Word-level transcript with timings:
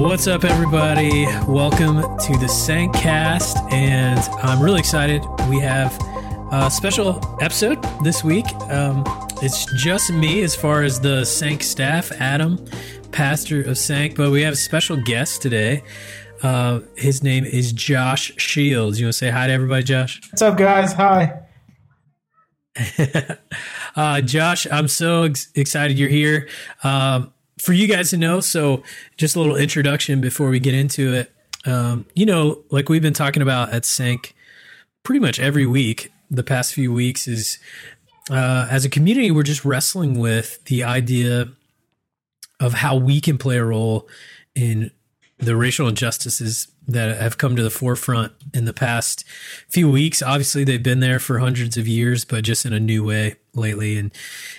What's 0.00 0.26
up, 0.26 0.44
everybody? 0.44 1.26
Welcome 1.46 2.00
to 2.00 2.32
the 2.38 2.46
Syncast, 2.46 3.70
and 3.70 4.18
I'm 4.42 4.58
really 4.58 4.78
excited. 4.78 5.22
We 5.50 5.58
have 5.60 5.94
a 6.50 6.70
special 6.70 7.20
episode 7.42 7.84
this 8.02 8.24
week. 8.24 8.46
Um, 8.70 9.04
it's 9.42 9.66
just 9.74 10.10
me 10.10 10.40
as 10.40 10.56
far 10.56 10.84
as 10.84 11.00
the 11.00 11.26
Sync 11.26 11.62
staff, 11.62 12.12
Adam, 12.12 12.64
pastor 13.12 13.60
of 13.60 13.76
Sync, 13.76 14.16
but 14.16 14.30
we 14.30 14.40
have 14.40 14.54
a 14.54 14.56
special 14.56 14.96
guest 14.96 15.42
today. 15.42 15.84
Uh, 16.42 16.80
his 16.96 17.22
name 17.22 17.44
is 17.44 17.70
Josh 17.70 18.32
Shields. 18.38 18.98
You 18.98 19.04
want 19.04 19.12
to 19.12 19.18
say 19.18 19.28
hi 19.28 19.48
to 19.48 19.52
everybody, 19.52 19.84
Josh? 19.84 20.22
What's 20.32 20.40
up, 20.40 20.56
guys? 20.56 20.94
Hi. 20.94 21.42
uh, 23.96 24.22
Josh, 24.22 24.66
I'm 24.72 24.88
so 24.88 25.24
ex- 25.24 25.50
excited 25.54 25.98
you're 25.98 26.08
here. 26.08 26.48
Um, 26.82 27.34
for 27.60 27.72
you 27.72 27.86
guys 27.86 28.10
to 28.10 28.16
know, 28.16 28.40
so 28.40 28.82
just 29.16 29.36
a 29.36 29.40
little 29.40 29.56
introduction 29.56 30.20
before 30.20 30.48
we 30.48 30.60
get 30.60 30.74
into 30.74 31.14
it. 31.14 31.32
Um, 31.66 32.06
you 32.14 32.24
know, 32.24 32.62
like 32.70 32.88
we've 32.88 33.02
been 33.02 33.12
talking 33.14 33.42
about 33.42 33.72
at 33.72 33.84
Sync 33.84 34.34
pretty 35.02 35.20
much 35.20 35.38
every 35.38 35.66
week 35.66 36.10
the 36.30 36.42
past 36.42 36.72
few 36.72 36.92
weeks 36.92 37.26
is 37.26 37.58
uh, 38.30 38.68
as 38.70 38.84
a 38.84 38.88
community, 38.88 39.30
we're 39.30 39.42
just 39.42 39.64
wrestling 39.64 40.18
with 40.18 40.62
the 40.66 40.84
idea 40.84 41.48
of 42.60 42.74
how 42.74 42.96
we 42.96 43.20
can 43.20 43.36
play 43.38 43.56
a 43.56 43.64
role 43.64 44.08
in 44.54 44.90
the 45.38 45.56
racial 45.56 45.88
injustices 45.88 46.68
that 46.86 47.20
have 47.20 47.38
come 47.38 47.56
to 47.56 47.62
the 47.62 47.70
forefront 47.70 48.32
in 48.52 48.66
the 48.66 48.72
past 48.72 49.24
few 49.68 49.90
weeks. 49.90 50.22
Obviously, 50.22 50.64
they've 50.64 50.82
been 50.82 51.00
there 51.00 51.18
for 51.18 51.38
hundreds 51.38 51.76
of 51.76 51.88
years, 51.88 52.24
but 52.24 52.44
just 52.44 52.66
in 52.66 52.72
a 52.72 52.80
new 52.80 53.04
way 53.04 53.36
lately. 53.54 53.96
And 53.96 54.12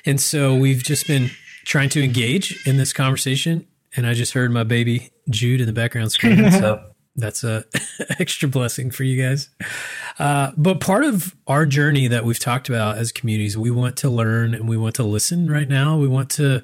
and 0.05 0.19
so 0.19 0.55
we've 0.55 0.83
just 0.83 1.07
been 1.07 1.29
trying 1.65 1.89
to 1.89 2.03
engage 2.03 2.65
in 2.65 2.77
this 2.77 2.93
conversation. 2.93 3.67
And 3.95 4.07
I 4.07 4.13
just 4.13 4.33
heard 4.33 4.51
my 4.51 4.63
baby 4.63 5.11
Jude 5.29 5.61
in 5.61 5.67
the 5.67 5.73
background 5.73 6.11
screaming. 6.11 6.51
so 6.51 6.83
that's 7.15 7.43
a 7.43 7.65
extra 8.19 8.47
blessing 8.47 8.91
for 8.91 9.03
you 9.03 9.21
guys. 9.21 9.49
Uh, 10.17 10.51
but 10.57 10.79
part 10.79 11.03
of 11.03 11.35
our 11.47 11.65
journey 11.65 12.07
that 12.07 12.25
we've 12.25 12.39
talked 12.39 12.69
about 12.69 12.97
as 12.97 13.11
communities, 13.11 13.57
we 13.57 13.71
want 13.71 13.97
to 13.97 14.09
learn 14.09 14.53
and 14.53 14.67
we 14.69 14.77
want 14.77 14.95
to 14.95 15.03
listen 15.03 15.49
right 15.49 15.67
now. 15.67 15.97
We 15.97 16.07
want 16.07 16.29
to 16.31 16.63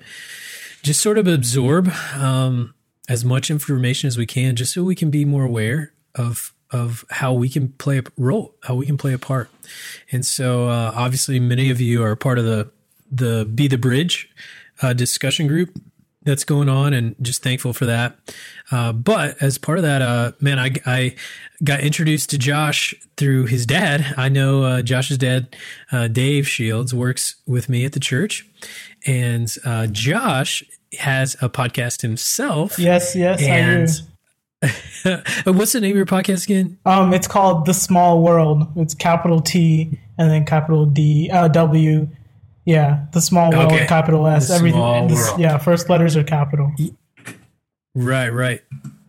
just 0.84 1.02
sort 1.02 1.18
of 1.18 1.28
absorb 1.28 1.90
um, 2.16 2.74
as 3.10 3.26
much 3.26 3.50
information 3.50 4.08
as 4.08 4.18
we 4.18 4.26
can, 4.26 4.56
just 4.56 4.74
so 4.74 4.84
we 4.84 4.96
can 4.96 5.10
be 5.10 5.26
more 5.26 5.44
aware 5.44 5.94
of 6.16 6.54
of 6.72 7.06
how 7.10 7.32
we 7.32 7.48
can 7.48 7.70
play 7.70 8.00
a 8.00 8.04
role, 8.18 8.54
how 8.64 8.76
we 8.76 8.86
can 8.86 8.98
play 8.98 9.14
a 9.14 9.18
part. 9.18 9.50
And 10.12 10.26
so, 10.26 10.68
uh, 10.68 10.92
obviously, 10.94 11.40
many 11.40 11.70
of 11.70 11.80
you 11.80 12.04
are 12.04 12.16
part 12.16 12.40
of 12.40 12.46
the 12.46 12.72
the 13.10 13.46
Be 13.46 13.68
the 13.68 13.78
Bridge 13.78 14.30
uh, 14.82 14.94
discussion 14.94 15.48
group 15.48 15.78
that's 16.28 16.44
going 16.44 16.68
on 16.68 16.94
and 16.94 17.16
just 17.22 17.42
thankful 17.42 17.74
for 17.74 17.86
that. 17.86 18.18
Uh, 18.70 18.92
but 18.92 19.42
as 19.42 19.58
part 19.58 19.78
of 19.78 19.84
that, 19.84 20.02
uh, 20.02 20.34
man, 20.42 20.60
I, 20.60 20.72
I 20.86 21.16
got 21.64 21.80
introduced 21.80 22.30
to 22.32 22.38
Josh 22.38 22.94
through 23.16 23.46
his 23.46 23.66
dad. 23.66 24.14
I 24.18 24.30
know 24.30 24.64
uh, 24.64 24.82
Josh's 24.82 25.18
dad, 25.18 25.56
uh, 25.92 26.08
Dave 26.08 26.48
Shields, 26.48 26.94
works 26.94 27.36
with 27.48 27.70
me 27.70 27.86
at 27.86 27.94
the 27.94 28.00
church. 28.00 28.46
And 29.06 29.50
uh, 29.66 29.88
Josh 29.88 30.64
has 31.00 31.36
a 31.42 31.50
podcast 31.50 32.02
himself. 32.02 32.78
Yes, 32.78 33.16
yes, 33.16 33.42
and 33.42 33.84
I 33.84 33.86
do. 33.86 34.02
what's 35.54 35.74
the 35.74 35.82
name 35.82 35.92
of 35.92 35.98
your 35.98 36.06
podcast 36.06 36.46
again? 36.46 36.78
Um, 36.86 37.14
it's 37.14 37.28
called 37.28 37.66
The 37.66 37.74
Small 37.74 38.22
World. 38.22 38.68
It's 38.76 38.96
capital 38.96 39.40
T 39.40 39.98
and 40.18 40.32
then 40.32 40.46
capital 40.46 40.86
D 40.86 41.30
uh, 41.32 41.48
W 41.48 42.10
yeah, 42.68 43.06
the 43.14 43.22
small 43.22 43.50
world, 43.50 43.72
okay. 43.72 43.88
capital 43.88 44.28
S. 44.28 44.50
The 44.50 44.56
everything. 44.56 45.08
This, 45.08 45.32
yeah, 45.38 45.58
first 45.58 45.90
letters 45.90 46.18
are 46.18 46.24
capital. 46.24 46.70
Right, 47.96 48.28
right. 48.28 48.62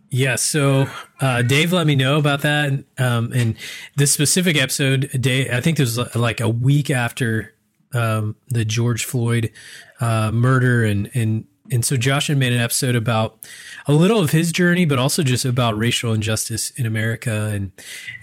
Yeah, 0.09 0.37
so 0.37 0.87
uh, 1.19 1.41
Dave 1.41 1.73
let 1.73 1.85
me 1.85 1.95
know 1.95 2.17
about 2.17 2.41
that, 2.43 2.85
um, 2.97 3.33
and 3.33 3.57
this 3.97 4.13
specific 4.13 4.55
episode, 4.55 5.09
Dave, 5.19 5.51
I 5.51 5.59
think 5.59 5.77
it 5.77 5.83
was 5.83 5.97
like 6.15 6.39
a 6.39 6.47
week 6.47 6.89
after 6.89 7.53
um, 7.93 8.37
the 8.47 8.63
George 8.63 9.03
Floyd 9.03 9.51
uh, 9.99 10.31
murder, 10.31 10.85
and 10.85 11.11
and 11.13 11.45
and 11.69 11.83
so 11.83 11.97
Josh 11.97 12.27
had 12.27 12.37
made 12.37 12.53
an 12.53 12.61
episode 12.61 12.95
about 12.95 13.45
a 13.87 13.91
little 13.91 14.21
of 14.21 14.31
his 14.31 14.53
journey, 14.53 14.85
but 14.85 14.97
also 14.99 15.21
just 15.21 15.43
about 15.43 15.77
racial 15.77 16.13
injustice 16.13 16.71
in 16.71 16.85
America, 16.85 17.51
and 17.53 17.73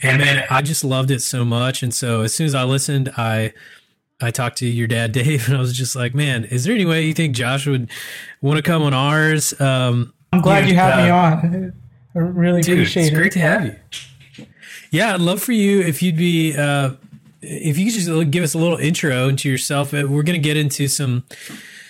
and 0.02 0.18
man, 0.18 0.44
I 0.48 0.62
just 0.62 0.82
loved 0.82 1.10
it 1.10 1.20
so 1.20 1.44
much, 1.44 1.82
and 1.82 1.92
so 1.92 2.22
as 2.22 2.32
soon 2.32 2.46
as 2.46 2.54
I 2.54 2.64
listened, 2.64 3.10
I 3.18 3.52
I 4.20 4.30
talked 4.30 4.58
to 4.58 4.66
your 4.66 4.86
dad, 4.86 5.12
Dave, 5.12 5.48
and 5.48 5.56
I 5.56 5.60
was 5.60 5.76
just 5.76 5.96
like, 5.96 6.14
man, 6.14 6.44
is 6.44 6.64
there 6.64 6.74
any 6.74 6.84
way 6.84 7.04
you 7.04 7.14
think 7.14 7.34
Josh 7.34 7.66
would 7.66 7.90
want 8.40 8.56
to 8.56 8.62
come 8.62 8.82
on 8.82 8.94
ours? 8.94 9.58
Um, 9.60 10.12
I'm 10.32 10.40
glad 10.40 10.64
you, 10.64 10.72
you 10.72 10.78
had 10.78 10.92
uh, 10.92 11.02
me 11.02 11.10
on. 11.10 11.72
I 12.14 12.18
really 12.18 12.62
dude, 12.62 12.78
appreciate 12.78 13.04
it's 13.04 13.12
it. 13.12 13.16
great 13.16 13.32
to 13.32 13.40
have 13.40 13.64
you. 13.66 14.46
Yeah, 14.90 15.14
I'd 15.14 15.20
love 15.20 15.42
for 15.42 15.52
you 15.52 15.80
if 15.80 16.02
you'd 16.02 16.16
be, 16.16 16.56
uh, 16.56 16.92
if 17.42 17.76
you 17.76 17.86
could 17.86 17.94
just 17.94 18.30
give 18.30 18.42
us 18.42 18.54
a 18.54 18.58
little 18.58 18.78
intro 18.78 19.28
into 19.28 19.50
yourself. 19.50 19.92
Uh, 19.92 20.06
we're 20.08 20.22
going 20.22 20.40
to 20.40 20.44
get 20.44 20.56
into 20.56 20.88
some 20.88 21.24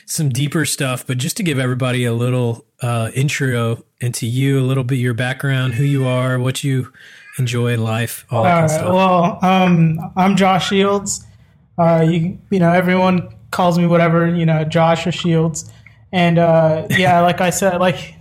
some 0.06 0.28
deeper 0.28 0.64
stuff, 0.64 1.04
but 1.06 1.18
just 1.18 1.36
to 1.36 1.42
give 1.42 1.58
everybody 1.58 2.04
a 2.04 2.12
little 2.12 2.64
uh, 2.80 3.10
intro 3.14 3.84
into 4.00 4.26
you, 4.26 4.60
a 4.60 4.62
little 4.62 4.84
bit 4.84 4.96
your 4.96 5.14
background, 5.14 5.74
who 5.74 5.84
you 5.84 6.06
are, 6.06 6.38
what 6.38 6.62
you 6.62 6.92
enjoy 7.38 7.72
in 7.72 7.82
life, 7.82 8.24
all, 8.30 8.38
all 8.38 8.44
that 8.44 8.60
right. 8.60 8.70
stuff. 8.70 8.92
Well, 8.92 9.38
um, 9.42 10.12
I'm 10.16 10.36
Josh 10.36 10.68
Shields. 10.68 11.26
Uh, 11.78 12.06
you 12.08 12.38
you 12.50 12.58
know 12.58 12.72
everyone 12.72 13.28
calls 13.50 13.78
me 13.78 13.86
whatever 13.86 14.34
you 14.34 14.46
know 14.46 14.64
Josh 14.64 15.06
or 15.06 15.12
Shields, 15.12 15.70
and 16.12 16.38
uh, 16.38 16.86
yeah, 16.90 17.20
like 17.28 17.40
I 17.40 17.50
said, 17.50 17.78
like 17.80 18.14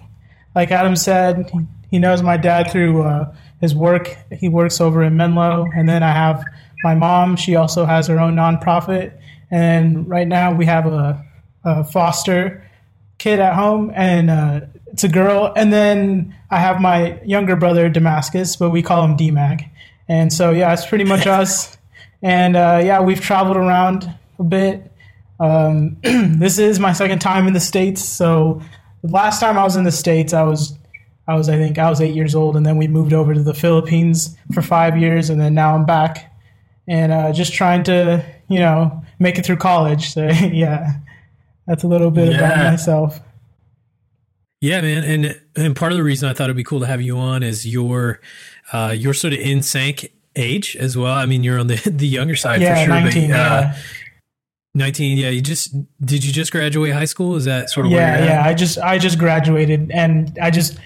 like 0.55 0.71
Adam 0.71 0.95
said, 0.95 1.51
he 1.89 1.99
knows 1.99 2.21
my 2.21 2.37
dad 2.37 2.71
through 2.71 3.03
uh, 3.03 3.33
his 3.61 3.75
work. 3.75 4.17
He 4.31 4.49
works 4.49 4.79
over 4.81 5.03
in 5.03 5.17
Menlo, 5.17 5.67
and 5.75 5.87
then 5.87 6.03
I 6.03 6.11
have 6.11 6.43
my 6.83 6.95
mom. 6.95 7.35
She 7.35 7.55
also 7.55 7.85
has 7.85 8.07
her 8.07 8.19
own 8.19 8.35
nonprofit, 8.35 9.17
and 9.51 10.07
right 10.07 10.27
now 10.27 10.53
we 10.53 10.65
have 10.65 10.85
a, 10.85 11.23
a 11.63 11.83
foster 11.83 12.63
kid 13.17 13.39
at 13.39 13.55
home, 13.55 13.91
and 13.95 14.29
uh, 14.29 14.61
it's 14.87 15.03
a 15.03 15.09
girl. 15.09 15.51
And 15.55 15.73
then 15.73 16.35
I 16.49 16.59
have 16.59 16.79
my 16.79 17.19
younger 17.23 17.55
brother 17.55 17.89
Damascus, 17.89 18.55
but 18.55 18.69
we 18.69 18.81
call 18.81 19.03
him 19.03 19.17
DMAG. 19.17 19.69
And 20.07 20.31
so 20.31 20.51
yeah, 20.51 20.71
it's 20.73 20.85
pretty 20.85 21.03
much 21.03 21.27
us. 21.39 21.77
And 22.21 22.55
uh, 22.55 22.81
yeah, 22.83 23.01
we've 23.01 23.21
traveled 23.21 23.57
around 23.57 24.11
a 24.39 24.43
bit. 24.43 24.91
Um, 25.39 25.97
this 26.03 26.59
is 26.59 26.79
my 26.79 26.93
second 26.93 27.19
time 27.19 27.47
in 27.47 27.53
the 27.53 27.59
states. 27.59 28.03
So 28.03 28.61
the 29.03 29.11
last 29.11 29.39
time 29.39 29.57
I 29.57 29.63
was 29.63 29.75
in 29.75 29.83
the 29.83 29.91
states, 29.91 30.33
I 30.33 30.43
was 30.43 30.77
I 31.27 31.35
was 31.35 31.49
I 31.49 31.57
think 31.57 31.77
I 31.77 31.89
was 31.89 32.01
eight 32.01 32.15
years 32.15 32.35
old, 32.35 32.55
and 32.55 32.65
then 32.65 32.77
we 32.77 32.87
moved 32.87 33.13
over 33.13 33.33
to 33.33 33.43
the 33.43 33.53
Philippines 33.53 34.35
for 34.53 34.61
five 34.61 34.97
years, 34.97 35.29
and 35.29 35.39
then 35.39 35.53
now 35.53 35.75
I'm 35.75 35.85
back 35.85 36.31
and 36.87 37.11
uh, 37.11 37.33
just 37.33 37.53
trying 37.53 37.83
to 37.83 38.23
you 38.47 38.59
know 38.59 39.03
make 39.19 39.37
it 39.37 39.45
through 39.45 39.57
college. 39.57 40.09
So 40.15 40.27
yeah, 40.27 40.93
that's 41.67 41.83
a 41.83 41.87
little 41.87 42.11
bit 42.11 42.31
yeah. 42.31 42.37
about 42.37 42.71
myself. 42.71 43.19
Yeah, 44.61 44.81
man, 44.81 45.03
and 45.03 45.41
and 45.55 45.75
part 45.75 45.91
of 45.91 45.97
the 45.97 46.03
reason 46.03 46.29
I 46.29 46.33
thought 46.33 46.45
it'd 46.45 46.55
be 46.55 46.63
cool 46.63 46.79
to 46.79 46.87
have 46.87 47.01
you 47.01 47.17
on 47.17 47.43
is 47.43 47.67
your 47.67 48.21
uh, 48.71 48.95
you're 48.95 49.13
sort 49.13 49.33
of 49.33 49.39
in 49.39 49.61
sync 49.61 50.11
age 50.35 50.75
as 50.75 50.97
well. 50.97 51.13
I 51.13 51.25
mean, 51.25 51.43
you're 51.43 51.59
on 51.59 51.67
the 51.67 51.75
the 51.85 52.07
younger 52.07 52.35
side 52.35 52.61
yeah, 52.61 52.75
for 52.75 52.85
sure. 52.85 53.01
19, 53.01 53.31
but, 53.31 53.39
uh, 53.39 53.39
yeah. 53.39 53.77
19 54.75 55.17
yeah 55.17 55.29
you 55.29 55.41
just 55.41 55.73
did 56.05 56.23
you 56.23 56.33
just 56.33 56.51
graduate 56.51 56.93
high 56.93 57.05
school 57.05 57.35
is 57.37 57.45
that 57.45 57.69
sort 57.69 57.85
of 57.85 57.93
yeah 57.93 58.25
yeah 58.25 58.45
i 58.45 58.53
just 58.53 58.77
i 58.79 58.97
just 58.97 59.17
graduated 59.17 59.89
and 59.91 60.37
i 60.41 60.51
just 60.51 60.77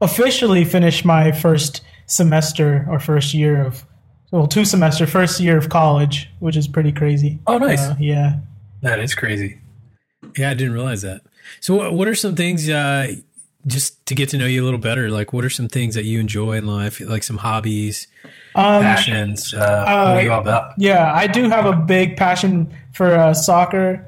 officially 0.00 0.64
finished 0.64 1.04
my 1.04 1.30
first 1.30 1.82
semester 2.06 2.86
or 2.88 2.98
first 2.98 3.34
year 3.34 3.62
of 3.62 3.84
well 4.30 4.46
two 4.46 4.64
semester 4.64 5.06
first 5.06 5.40
year 5.40 5.58
of 5.58 5.68
college 5.68 6.30
which 6.38 6.56
is 6.56 6.66
pretty 6.66 6.90
crazy 6.90 7.38
oh 7.46 7.58
nice 7.58 7.80
uh, 7.80 7.94
yeah 8.00 8.38
that 8.80 8.98
is 8.98 9.14
crazy 9.14 9.60
yeah 10.38 10.50
i 10.50 10.54
didn't 10.54 10.72
realize 10.72 11.02
that 11.02 11.20
so 11.60 11.92
what 11.92 12.08
are 12.08 12.14
some 12.14 12.34
things 12.34 12.70
uh, 12.70 13.14
just 13.66 14.04
to 14.06 14.14
get 14.14 14.28
to 14.30 14.36
know 14.36 14.46
you 14.46 14.62
a 14.62 14.64
little 14.64 14.78
better 14.78 15.10
like 15.10 15.32
what 15.32 15.44
are 15.44 15.50
some 15.50 15.68
things 15.68 15.94
that 15.94 16.04
you 16.04 16.20
enjoy 16.20 16.52
in 16.52 16.66
life 16.66 17.00
like 17.00 17.22
some 17.22 17.38
hobbies 17.38 18.08
um, 18.54 18.82
passions? 18.82 19.52
Uh, 19.52 19.58
uh, 19.58 20.06
what 20.12 20.18
are 20.18 20.22
you 20.22 20.32
all 20.32 20.40
about? 20.40 20.72
Yeah, 20.78 21.12
I 21.12 21.26
do 21.26 21.48
have 21.48 21.66
a 21.66 21.72
big 21.74 22.16
passion 22.16 22.72
for 22.92 23.12
uh, 23.12 23.34
soccer, 23.34 24.06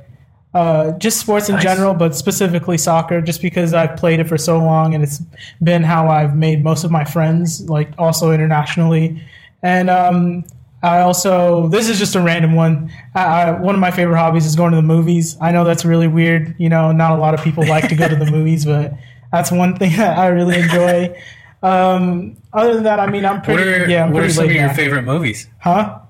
uh, 0.55 0.93
just 0.93 1.21
sports 1.21 1.49
in 1.49 1.57
nice. 1.57 1.65
general, 1.65 1.95
but 1.95 2.15
specifically 2.15 2.79
soccer, 2.79 3.21
just 3.21 3.43
because 3.43 3.75
I've 3.75 3.97
played 3.97 4.21
it 4.21 4.29
for 4.29 4.39
so 4.39 4.59
long 4.59 4.95
and 4.95 5.03
it's 5.03 5.21
been 5.63 5.83
how 5.83 6.09
I've 6.09 6.37
made 6.37 6.63
most 6.63 6.85
of 6.85 6.91
my 6.91 7.05
friends, 7.05 7.69
like 7.69 7.91
also 7.99 8.31
internationally. 8.31 9.23
And 9.63 9.91
um, 9.91 10.45
I 10.83 11.01
also, 11.01 11.69
this 11.69 11.89
is 11.89 11.99
just 11.99 12.15
a 12.15 12.21
random 12.21 12.55
one. 12.55 12.91
I, 13.15 13.51
one 13.51 13.75
of 13.75 13.81
my 13.81 13.91
favorite 13.91 14.19
hobbies 14.19 14.47
is 14.47 14.55
going 14.55 14.71
to 14.71 14.77
the 14.77 14.83
movies. 14.83 15.37
I 15.41 15.51
know 15.51 15.65
that's 15.65 15.85
really 15.85 16.09
weird. 16.09 16.55
You 16.59 16.69
know, 16.69 16.93
not 16.93 17.11
a 17.11 17.17
lot 17.17 17.35
of 17.35 17.43
people 17.43 17.67
like 17.67 17.89
to 17.89 17.97
go 17.97 18.09
to 18.09 18.17
the 18.17 18.27
movies, 18.31 18.65
but 18.65 18.95
that's 19.33 19.51
one 19.51 19.77
thing 19.77 19.93
that 19.97 20.19
I 20.19 20.29
really 20.29 20.61
enjoy. 20.61 21.23
Um, 21.63 22.37
other 22.53 22.75
than 22.75 22.85
that, 22.85 23.01
I 23.01 23.11
mean, 23.11 23.25
I'm 23.25 23.43
pretty. 23.43 23.63
What 23.63 23.69
are, 23.69 23.91
yeah, 23.91 24.05
I'm 24.05 24.13
what 24.13 24.23
are 24.23 24.31
some 24.31 24.45
of 24.45 24.53
your 24.53 24.71
favorite 24.71 25.03
movies? 25.03 25.49
Huh? 25.59 26.01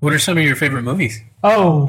What 0.00 0.12
are 0.12 0.18
some 0.18 0.36
of 0.36 0.44
your 0.44 0.56
favorite 0.56 0.82
movies? 0.82 1.20
Oh, 1.44 1.88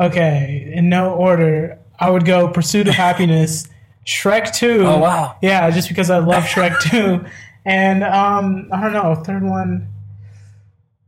okay. 0.00 0.72
In 0.74 0.88
no 0.88 1.12
order, 1.14 1.78
I 2.00 2.10
would 2.10 2.24
go 2.24 2.48
Pursuit 2.48 2.88
of 2.88 2.94
Happiness, 2.94 3.68
Shrek 4.06 4.54
2. 4.54 4.84
Oh, 4.86 4.98
wow. 4.98 5.36
Yeah, 5.42 5.70
just 5.70 5.88
because 5.88 6.10
I 6.10 6.18
love 6.18 6.44
Shrek 6.44 6.80
2. 6.90 7.24
And 7.64 8.02
um, 8.02 8.68
I 8.72 8.80
don't 8.80 8.92
know, 8.92 9.14
third 9.14 9.42
one. 9.42 9.88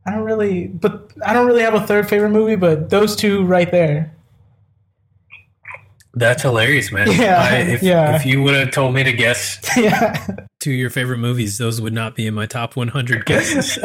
I 0.06 0.10
don't 0.12 0.22
really, 0.22 0.68
but 0.68 1.12
I 1.24 1.32
don't 1.32 1.46
really 1.46 1.62
have 1.62 1.74
a 1.74 1.86
third 1.86 2.08
favorite 2.08 2.30
movie, 2.30 2.56
but 2.56 2.90
those 2.90 3.16
two 3.16 3.44
right 3.44 3.70
there. 3.70 4.14
That's 6.16 6.42
hilarious, 6.42 6.92
man. 6.92 7.10
Yeah, 7.10 7.40
I, 7.42 7.56
if, 7.58 7.82
yeah. 7.82 8.14
if 8.16 8.24
you 8.24 8.42
would 8.42 8.54
have 8.54 8.70
told 8.70 8.94
me 8.94 9.02
to 9.04 9.12
guess 9.12 9.58
yeah, 9.76 10.26
two 10.60 10.70
of 10.70 10.76
your 10.76 10.90
favorite 10.90 11.18
movies, 11.18 11.58
those 11.58 11.80
would 11.80 11.92
not 11.92 12.14
be 12.14 12.26
in 12.26 12.34
my 12.34 12.46
top 12.46 12.76
100 12.76 13.26
guesses. 13.26 13.78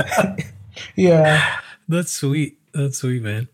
yeah, 0.96 1.60
That's 1.88 2.12
sweet. 2.12 2.58
That's 2.74 3.00
sweet, 3.00 3.24
man. 3.24 3.48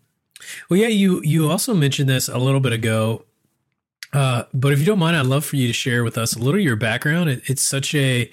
Well, 0.70 0.80
yeah, 0.80 0.88
you 0.90 1.22
you 1.24 1.50
also 1.50 1.74
mentioned 1.74 2.10
this 2.10 2.28
a 2.28 2.38
little 2.38 2.60
bit 2.60 2.74
ago, 2.74 3.24
uh, 4.14 4.44
but 4.54 4.74
if 4.74 4.80
you 4.80 4.86
don't 4.86 5.00
mind, 5.00 5.16
I'd 5.16 5.26
love 5.26 5.46
for 5.46 5.56
you 5.56 5.68
to 5.68 5.74
share 5.74 6.04
with 6.04 6.18
us 6.18 6.36
a 6.36 6.40
little 6.40 6.60
of 6.60 6.66
your 6.66 6.76
background. 6.76 7.30
It, 7.30 7.44
it's 7.46 7.62
such 7.64 7.96
a 7.96 8.30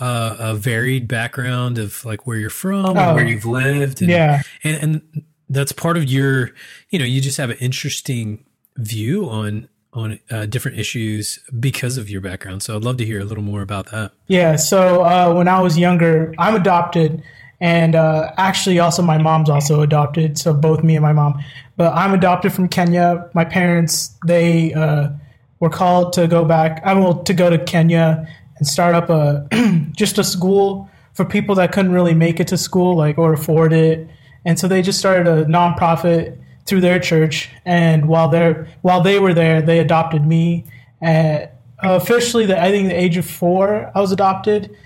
uh, 0.00 0.36
a 0.38 0.54
varied 0.56 1.06
background 1.06 1.78
of 1.78 2.04
like 2.04 2.26
where 2.26 2.36
you're 2.36 2.50
from, 2.50 2.86
and 2.86 2.98
Oh. 2.98 3.14
where 3.14 3.24
you've 3.24 3.46
lived, 3.46 4.02
and, 4.02 4.10
yeah. 4.10 4.42
and 4.64 4.82
and 4.82 5.22
that's 5.48 5.72
part 5.72 5.96
of 5.96 6.04
your, 6.04 6.50
you 6.90 6.98
know, 6.98 7.04
you 7.04 7.20
just 7.20 7.36
have 7.36 7.50
an 7.50 7.58
interesting 7.58 8.44
view 8.76 9.28
on 9.28 9.68
on 9.94 10.18
uh, 10.30 10.44
different 10.46 10.78
issues 10.78 11.38
because 11.58 11.96
of 11.96 12.10
your 12.10 12.20
background. 12.20 12.62
So 12.62 12.76
I'd 12.76 12.82
love 12.82 12.96
to 12.98 13.04
hear 13.04 13.20
a 13.20 13.24
little 13.24 13.44
more 13.44 13.62
about 13.62 13.90
that. 13.92 14.12
Yeah, 14.26 14.56
so 14.56 15.04
uh, 15.04 15.32
when 15.32 15.48
I 15.48 15.60
was 15.60 15.78
younger, 15.78 16.34
I'm 16.36 16.54
adopted, 16.54 17.22
and 17.60 17.94
uh, 17.94 18.32
actually, 18.36 18.80
also 18.80 19.02
my 19.02 19.18
mom's 19.18 19.48
also 19.48 19.80
adopted. 19.82 20.36
So 20.36 20.52
both 20.52 20.82
me 20.82 20.96
and 20.96 21.02
my 21.02 21.12
mom, 21.12 21.42
but 21.76 21.94
I'm 21.94 22.12
adopted 22.12 22.52
from 22.52 22.68
Kenya. 22.68 23.30
My 23.34 23.44
parents 23.44 24.16
they 24.26 24.74
uh, 24.74 25.10
were 25.60 25.70
called 25.70 26.12
to 26.14 26.26
go 26.26 26.44
back. 26.44 26.82
I 26.84 26.94
will 26.94 27.22
to 27.22 27.32
go 27.32 27.48
to 27.48 27.58
Kenya 27.58 28.28
and 28.58 28.66
start 28.66 28.94
up 28.94 29.08
a 29.10 29.48
just 29.96 30.18
a 30.18 30.24
school 30.24 30.90
for 31.12 31.24
people 31.24 31.54
that 31.54 31.70
couldn't 31.70 31.92
really 31.92 32.14
make 32.14 32.40
it 32.40 32.48
to 32.48 32.58
school, 32.58 32.96
like 32.96 33.16
or 33.16 33.32
afford 33.32 33.72
it, 33.72 34.08
and 34.44 34.58
so 34.58 34.66
they 34.66 34.82
just 34.82 34.98
started 34.98 35.28
a 35.28 35.44
nonprofit 35.44 36.38
through 36.66 36.80
their 36.80 36.98
church. 36.98 37.50
And 37.64 38.06
while 38.06 38.28
they're 38.28 38.68
while 38.82 39.00
they 39.02 39.18
were 39.18 39.34
there, 39.34 39.62
they 39.62 39.78
adopted 39.78 40.26
me. 40.26 40.64
At 41.00 41.56
officially, 41.82 42.46
the, 42.46 42.60
I 42.60 42.70
think 42.70 42.88
the 42.88 43.00
age 43.00 43.16
of 43.16 43.26
four, 43.28 43.90
I 43.94 44.00
was 44.00 44.12
adopted. 44.12 44.76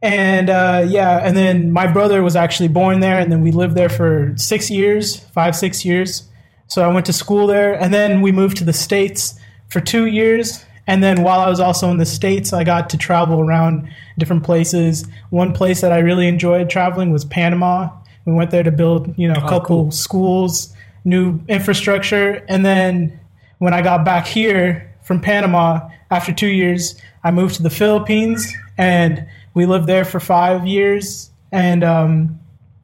And 0.00 0.48
uh, 0.48 0.84
yeah, 0.86 1.18
and 1.18 1.36
then 1.36 1.72
my 1.72 1.86
brother 1.88 2.22
was 2.22 2.36
actually 2.36 2.68
born 2.68 3.00
there, 3.00 3.18
and 3.18 3.32
then 3.32 3.42
we 3.42 3.50
lived 3.50 3.74
there 3.74 3.88
for 3.88 4.32
six 4.36 4.70
years, 4.70 5.16
five 5.30 5.56
six 5.56 5.84
years. 5.84 6.28
So 6.68 6.82
I 6.82 6.92
went 6.92 7.06
to 7.06 7.12
school 7.12 7.46
there, 7.46 7.74
and 7.74 7.92
then 7.92 8.20
we 8.20 8.30
moved 8.30 8.58
to 8.58 8.64
the 8.64 8.72
states 8.72 9.34
for 9.68 9.80
two 9.80 10.06
years. 10.06 10.64
And 10.86 11.02
then 11.02 11.22
while 11.22 11.40
I 11.40 11.50
was 11.50 11.60
also 11.60 11.90
in 11.90 11.98
the 11.98 12.06
states, 12.06 12.52
I 12.52 12.64
got 12.64 12.88
to 12.90 12.96
travel 12.96 13.40
around 13.40 13.92
different 14.16 14.42
places. 14.42 15.06
One 15.28 15.52
place 15.52 15.82
that 15.82 15.92
I 15.92 15.98
really 15.98 16.28
enjoyed 16.28 16.70
traveling 16.70 17.10
was 17.10 17.26
Panama. 17.26 17.90
We 18.24 18.32
went 18.32 18.50
there 18.50 18.62
to 18.62 18.72
build, 18.72 19.14
you 19.18 19.28
know, 19.28 19.34
a 19.34 19.48
couple 19.48 19.84
cool. 19.84 19.90
schools, 19.90 20.74
new 21.04 21.40
infrastructure, 21.48 22.44
and 22.48 22.64
then 22.64 23.18
when 23.58 23.74
I 23.74 23.82
got 23.82 24.04
back 24.04 24.26
here 24.26 24.94
from 25.02 25.20
Panama 25.20 25.88
after 26.10 26.32
two 26.32 26.48
years, 26.48 27.00
I 27.24 27.30
moved 27.30 27.56
to 27.56 27.62
the 27.62 27.70
Philippines 27.70 28.54
and 28.76 29.26
we 29.54 29.66
lived 29.66 29.86
there 29.86 30.04
for 30.04 30.20
five 30.20 30.66
years. 30.66 31.30
And 31.50 31.82
um, 31.82 32.38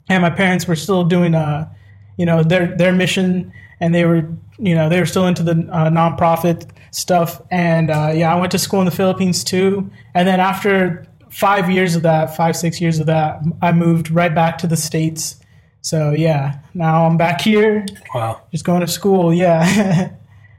and 0.08 0.22
my 0.22 0.31
parents 0.31 0.66
were 0.66 0.76
still 0.76 1.05
doing 1.05 1.34
uh, 1.34 1.69
you 2.16 2.26
know, 2.26 2.43
their 2.43 2.76
their 2.76 2.93
mission, 2.93 3.52
and 3.81 3.94
they 3.94 4.05
were 4.05 4.28
you 4.58 4.75
know 4.75 4.88
they 4.88 5.00
were 5.00 5.06
still 5.06 5.26
into 5.26 5.43
the 5.43 5.52
uh, 5.72 5.90
nonprofit 5.90 6.69
stuff. 6.90 7.43
And 7.50 7.90
uh, 7.90 8.12
yeah, 8.14 8.34
I 8.34 8.38
went 8.38 8.52
to 8.52 8.58
school 8.58 8.81
in 8.81 8.87
the 8.87 8.93
Philippines 8.93 9.43
too. 9.44 9.90
And 10.14 10.28
then 10.28 10.40
after 10.40 11.06
five 11.31 11.70
years 11.70 11.96
of 11.96 12.02
that, 12.02 12.37
five 12.37 12.56
six 12.56 12.81
years 12.81 12.99
of 13.00 13.06
that, 13.06 13.40
I 13.60 13.72
moved 13.72 14.10
right 14.10 14.34
back 14.34 14.58
to 14.58 14.67
the 14.67 14.76
states. 14.76 15.37
So 15.84 16.12
yeah, 16.12 16.60
now 16.72 17.04
I'm 17.06 17.19
back 17.19 17.42
here, 17.42 17.84
Wow. 18.14 18.40
just 18.50 18.64
going 18.64 18.81
to 18.81 18.86
school. 18.86 19.34
Yeah, 19.34 20.10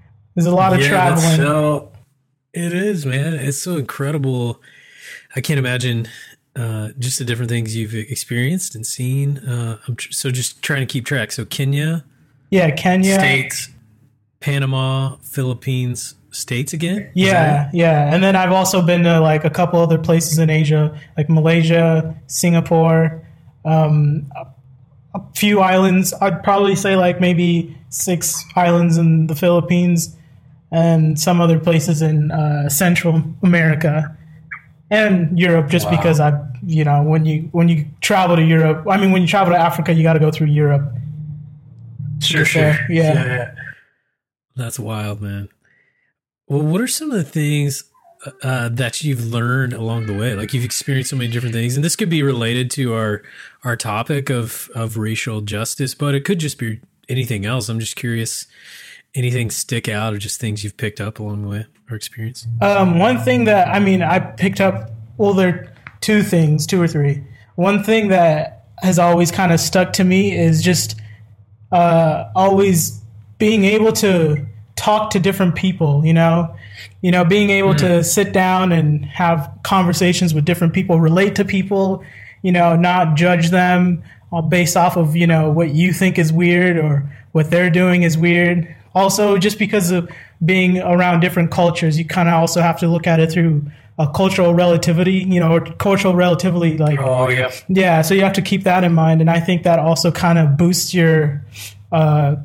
there's 0.36 0.46
a 0.46 0.54
lot 0.54 0.72
of 0.72 0.78
that's 0.80 0.88
traveling. 0.88 1.36
so 1.38 1.92
it 2.54 2.72
is, 2.74 3.08
man. 3.08 3.34
It's 3.34 3.58
so 3.58 3.78
incredible. 3.78 4.62
I 5.36 5.42
can't 5.42 5.58
imagine 5.58 6.08
uh, 6.56 6.90
just 7.00 7.18
the 7.18 7.26
different 7.26 7.50
things 7.50 7.76
you've 7.76 7.96
experienced 7.96 8.76
and 8.76 8.86
seen. 8.86 9.40
Uh, 9.40 9.80
I'm 9.88 9.96
tr- 9.96 10.12
so 10.12 10.30
just 10.30 10.62
trying 10.62 10.82
to 10.82 10.86
keep 10.86 11.06
track. 11.08 11.32
So 11.32 11.44
Kenya, 11.44 12.06
yeah, 12.52 12.70
Kenya. 12.70 13.16
states, 13.16 13.70
Panama, 14.42 15.16
Philippines, 15.24 16.14
states 16.30 16.72
again. 16.72 17.10
Yeah, 17.16 17.72
yeah. 17.74 18.14
And 18.14 18.22
then 18.24 18.36
I've 18.36 18.52
also 18.52 18.84
been 18.84 19.02
to 19.06 19.20
like 19.22 19.44
a 19.44 19.50
couple 19.50 19.80
other 19.82 19.98
places 19.98 20.38
in 20.38 20.52
Asia, 20.52 20.96
like 21.18 21.30
Malaysia, 21.30 22.16
Singapore, 22.28 23.28
um, 23.66 24.32
a, 25.16 25.20
a 25.20 25.24
few 25.34 25.60
islands. 25.62 26.14
I'd 26.22 26.44
probably 26.44 26.76
say 26.76 26.96
like 26.96 27.20
maybe 27.20 27.76
six 27.90 28.44
islands 28.56 28.98
in 28.98 29.28
the 29.28 29.36
Philippines 29.36 30.16
and 30.72 31.20
some 31.20 31.42
other 31.42 31.60
places 31.60 32.02
in 32.02 32.32
uh, 32.32 32.70
Central 32.70 33.24
America 33.44 34.18
and 34.92 35.38
Europe 35.40 35.70
just 35.70 35.86
Wow. 35.86 35.92
because 35.98 36.20
I, 36.20 36.40
you 36.66 36.84
know, 36.84 37.04
when 37.04 37.26
you 37.26 37.50
when 37.52 37.70
you 37.70 37.86
travel 38.02 38.36
to 38.36 38.44
Europe, 38.44 38.86
I 38.90 38.98
mean 38.98 39.12
when 39.12 39.22
you 39.22 39.28
travel 39.28 39.54
to 39.54 39.60
Africa, 39.60 39.94
you 39.94 40.04
got 40.04 40.14
to 40.14 40.20
go 40.20 40.32
through 40.32 40.48
Europe. 40.48 40.94
Sure, 42.20 42.42
get 42.42 42.48
sure. 42.48 42.62
there. 42.62 42.88
Yeah. 42.90 43.56
That's 44.56 44.80
wild, 44.80 45.22
man. 45.22 45.50
Well, 46.48 46.62
what 46.62 46.82
are 46.82 46.88
some 46.88 47.12
of 47.12 47.18
the 47.18 47.24
things 47.24 47.84
uh, 48.44 48.70
that 48.70 49.04
you've 49.04 49.26
learned 49.26 49.74
along 49.74 50.06
the 50.06 50.14
way? 50.14 50.36
Like 50.36 50.54
you've 50.54 50.66
experienced 50.66 51.10
so 51.10 51.16
many 51.16 51.30
different 51.32 51.54
things, 51.54 51.76
and 51.76 51.84
this 51.84 51.96
could 51.96 52.10
be 52.10 52.24
related 52.24 52.72
to 52.72 52.94
our 52.94 53.24
our 53.64 53.76
topic 53.76 54.30
of 54.30 54.70
of 54.76 54.98
racial 54.98 55.42
justice, 55.42 55.96
but 55.96 56.16
it 56.16 56.26
could 56.26 56.40
just 56.40 56.58
be 56.58 56.80
anything 57.10 57.46
else. 57.46 57.70
I'm 57.70 57.80
just 57.80 57.96
curious. 57.96 58.48
Anything 59.14 59.50
stick 59.50 59.88
out, 59.88 60.14
or 60.14 60.18
just 60.18 60.42
things 60.42 60.64
you've 60.64 60.76
picked 60.76 61.00
up 61.00 61.20
along 61.20 61.44
the 61.44 61.48
way 61.48 61.66
or 61.90 61.96
experienced? 61.96 62.48
Um, 62.62 63.00
one 63.00 63.18
thing 63.20 63.46
that 63.46 63.70
I 63.70 63.80
mean, 63.80 64.02
I 64.02 64.20
picked 64.20 64.60
up. 64.60 64.92
Well, 65.18 65.34
there 65.34 65.48
are 65.48 65.74
two 66.02 66.22
things, 66.22 66.68
two 66.68 66.82
or 66.82 66.88
three. 66.88 67.24
One 67.56 67.82
thing 67.82 68.10
that 68.10 68.66
has 68.80 69.00
always 69.00 69.32
kind 69.32 69.54
of 69.54 69.62
stuck 69.62 69.94
to 69.94 70.04
me 70.04 70.38
is 70.38 70.62
just 70.62 71.00
uh, 71.72 72.30
always 72.36 73.02
being 73.38 73.66
able 73.66 73.92
to 73.94 74.46
talk 74.76 75.12
to 75.12 75.20
different 75.20 75.56
people. 75.56 76.06
You 76.06 76.14
know, 76.14 76.56
you 77.02 77.12
know, 77.12 77.26
being 77.26 77.50
able 77.50 77.76
to 77.76 78.04
sit 78.04 78.34
down 78.34 78.72
and 78.72 79.06
have 79.06 79.50
conversations 79.64 80.34
with 80.34 80.46
different 80.46 80.74
people, 80.74 81.00
relate 81.00 81.36
to 81.36 81.46
people. 81.46 82.04
You 82.42 82.52
know, 82.52 82.76
not 82.76 83.16
judge 83.16 83.50
them 83.50 84.04
based 84.42 84.76
off 84.78 84.98
of 84.98 85.16
you 85.16 85.28
know 85.28 85.50
what 85.50 85.74
you 85.74 85.94
think 85.94 86.18
is 86.18 86.32
weird 86.32 86.78
or 86.78 87.10
what 87.32 87.50
they're 87.50 87.70
doing 87.70 88.04
is 88.04 88.18
weird. 88.18 88.74
Also, 88.94 89.38
just 89.38 89.60
because 89.60 89.92
of 89.92 90.10
being 90.44 90.80
around 90.80 91.20
different 91.20 91.52
cultures, 91.52 91.98
you 91.98 92.06
kind 92.06 92.30
of 92.30 92.36
also 92.36 92.62
have 92.62 92.80
to 92.80 92.88
look 92.88 93.08
at 93.08 93.20
it 93.20 93.32
through 93.32 93.64
a 93.98 94.08
cultural 94.12 94.54
relativity. 94.54 95.26
You 95.28 95.40
know, 95.40 95.54
or 95.54 95.62
cultural 95.62 96.16
relativity 96.16 96.78
like 96.78 97.00
Oh 97.00 97.30
yeah, 97.30 97.52
yeah, 97.68 98.02
so 98.02 98.14
you 98.14 98.22
have 98.22 98.34
to 98.34 98.42
keep 98.42 98.64
that 98.64 98.84
in 98.84 98.94
mind, 98.94 99.22
and 99.22 99.30
I 99.30 99.40
think 99.40 99.64
that 99.64 99.80
also 99.80 100.12
kind 100.12 100.38
of 100.38 100.58
boosts 100.58 100.94
your, 100.94 101.44
uh, 101.92 102.36